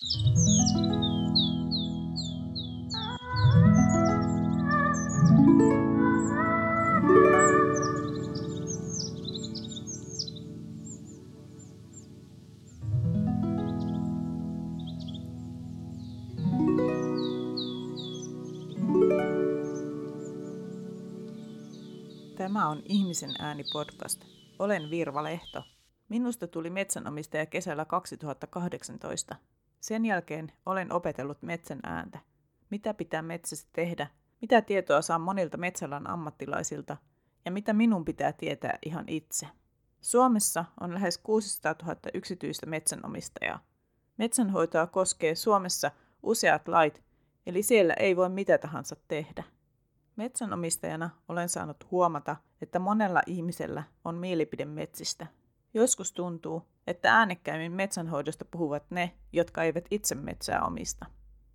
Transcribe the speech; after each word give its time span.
Tämä 0.00 0.16
on 22.68 22.82
Ihmisen 22.84 23.30
ääni 23.38 23.64
podcast. 23.72 24.20
Olen 24.58 24.90
Virva 24.90 25.22
Lehto. 25.22 25.62
Minusta 26.08 26.46
tuli 26.46 26.70
metsänomistaja 26.70 27.46
kesällä 27.46 27.84
2018. 27.84 29.36
Sen 29.80 30.06
jälkeen 30.06 30.52
olen 30.66 30.92
opetellut 30.92 31.42
metsän 31.42 31.80
ääntä. 31.82 32.18
Mitä 32.70 32.94
pitää 32.94 33.22
metsässä 33.22 33.68
tehdä, 33.72 34.06
mitä 34.40 34.62
tietoa 34.62 35.02
saa 35.02 35.18
monilta 35.18 35.56
metsäalan 35.56 36.10
ammattilaisilta 36.10 36.96
ja 37.44 37.50
mitä 37.50 37.72
minun 37.72 38.04
pitää 38.04 38.32
tietää 38.32 38.78
ihan 38.86 39.08
itse. 39.08 39.46
Suomessa 40.00 40.64
on 40.80 40.94
lähes 40.94 41.18
600 41.18 41.74
000 41.82 41.96
yksityistä 42.14 42.66
metsänomistajaa. 42.66 43.64
Metsänhoitoa 44.18 44.86
koskee 44.86 45.34
Suomessa 45.34 45.90
useat 46.22 46.68
lait, 46.68 47.02
eli 47.46 47.62
siellä 47.62 47.94
ei 47.94 48.16
voi 48.16 48.28
mitä 48.28 48.58
tahansa 48.58 48.96
tehdä. 49.08 49.44
Metsänomistajana 50.16 51.10
olen 51.28 51.48
saanut 51.48 51.90
huomata, 51.90 52.36
että 52.62 52.78
monella 52.78 53.22
ihmisellä 53.26 53.82
on 54.04 54.14
mielipide 54.14 54.64
metsistä. 54.64 55.26
Joskus 55.74 56.12
tuntuu, 56.12 56.62
että 56.86 57.14
äänekkäimmin 57.14 57.72
metsänhoidosta 57.72 58.44
puhuvat 58.44 58.90
ne, 58.90 59.12
jotka 59.32 59.62
eivät 59.62 59.84
itse 59.90 60.14
metsää 60.14 60.64
omista. 60.64 61.06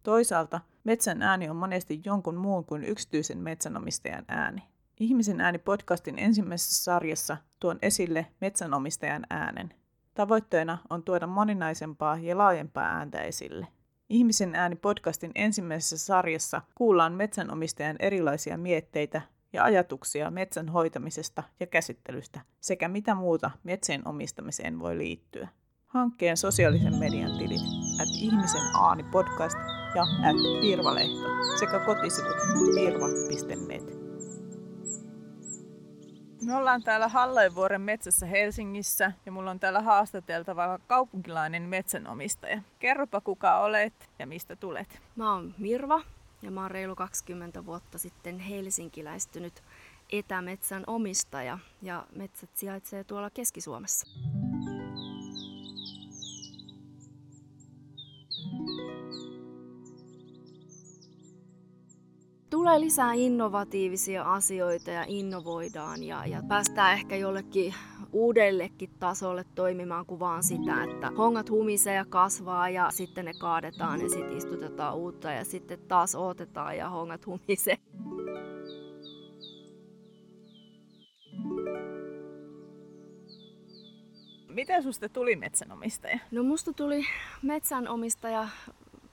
Toisaalta 0.03 0.61
metsän 0.83 1.21
ääni 1.21 1.49
on 1.49 1.55
monesti 1.55 2.01
jonkun 2.05 2.35
muun 2.35 2.65
kuin 2.65 2.83
yksityisen 2.83 3.37
metsänomistajan 3.37 4.25
ääni. 4.27 4.61
Ihmisen 4.99 5.41
ääni 5.41 5.57
podcastin 5.57 6.19
ensimmäisessä 6.19 6.83
sarjassa 6.83 7.37
tuon 7.59 7.79
esille 7.81 8.27
metsänomistajan 8.41 9.25
äänen. 9.29 9.73
Tavoitteena 10.13 10.77
on 10.89 11.03
tuoda 11.03 11.27
moninaisempaa 11.27 12.17
ja 12.17 12.37
laajempaa 12.37 12.83
ääntä 12.83 13.21
esille. 13.21 13.67
Ihmisen 14.09 14.55
ääni 14.55 14.75
podcastin 14.75 15.31
ensimmäisessä 15.35 15.97
sarjassa 15.97 16.61
kuullaan 16.75 17.13
metsänomistajan 17.13 17.95
erilaisia 17.99 18.57
mietteitä 18.57 19.21
ja 19.55 19.63
ajatuksia 19.63 20.31
metsän 20.31 20.69
hoitamisesta 20.69 21.43
ja 21.59 21.67
käsittelystä 21.67 22.41
sekä 22.61 22.87
mitä 22.87 23.15
muuta 23.15 23.51
metsien 23.63 24.07
omistamiseen 24.07 24.79
voi 24.79 24.97
liittyä. 24.97 25.47
Hankkeen 25.85 26.37
sosiaalisen 26.37 26.95
median 26.95 27.37
tilit 27.37 27.61
at 28.01 28.07
ihmisen 28.21 28.75
aani 28.75 29.03
podcast 29.03 29.57
ja 29.95 30.01
at 30.01 30.35
Virvalehto 30.61 31.27
sekä 31.59 31.79
kotisivut 31.79 32.37
virva.net. 32.75 33.95
Me 36.41 36.55
ollaan 36.55 36.83
täällä 36.83 37.07
Halleenvuoren 37.07 37.81
metsässä 37.81 38.25
Helsingissä 38.25 39.11
ja 39.25 39.31
mulla 39.31 39.51
on 39.51 39.59
täällä 39.59 39.81
haastateltava 39.81 40.79
kaupunkilainen 40.87 41.63
metsänomistaja. 41.63 42.61
Kerropa 42.79 43.21
kuka 43.21 43.57
olet 43.59 44.09
ja 44.19 44.27
mistä 44.27 44.55
tulet. 44.55 45.01
Mä 45.15 45.33
oon 45.33 45.53
Mirva 45.57 46.01
ja 46.41 46.51
mä 46.51 46.61
oon 46.61 46.71
reilu 46.71 46.95
20 46.95 47.65
vuotta 47.65 47.97
sitten 47.97 48.39
helsinkiläistynyt 48.39 49.63
etämetsän 50.11 50.83
omistaja 50.87 51.59
ja 51.81 52.07
metsät 52.15 52.49
sijaitsee 52.53 53.03
tuolla 53.03 53.29
Keski-Suomessa. 53.29 54.07
Tulee 62.65 62.79
lisää 62.79 63.13
innovatiivisia 63.13 64.33
asioita 64.33 64.91
ja 64.91 65.05
innovoidaan 65.07 66.03
ja, 66.03 66.25
ja 66.25 66.43
päästään 66.47 66.93
ehkä 66.93 67.15
jollekin 67.15 67.73
uudellekin 68.11 68.89
tasolle 68.99 69.45
toimimaan 69.55 70.05
kuin 70.05 70.19
vaan 70.19 70.43
sitä, 70.43 70.83
että 70.83 71.11
hongat 71.17 71.49
humisee 71.49 71.95
ja 71.95 72.05
kasvaa 72.05 72.69
ja 72.69 72.91
sitten 72.91 73.25
ne 73.25 73.33
kaadetaan 73.33 74.01
ja 74.01 74.09
sitten 74.09 74.37
istutetaan 74.37 74.95
uutta 74.95 75.31
ja 75.31 75.45
sitten 75.45 75.79
taas 75.87 76.15
otetaan 76.15 76.77
ja 76.77 76.89
hongat 76.89 77.25
humisee. 77.25 77.77
Miten 84.49 84.83
susta 84.83 85.09
tuli 85.09 85.35
metsänomistaja? 85.35 86.19
No 86.31 86.43
musta 86.43 86.73
tuli 86.73 87.05
metsänomistaja 87.41 88.47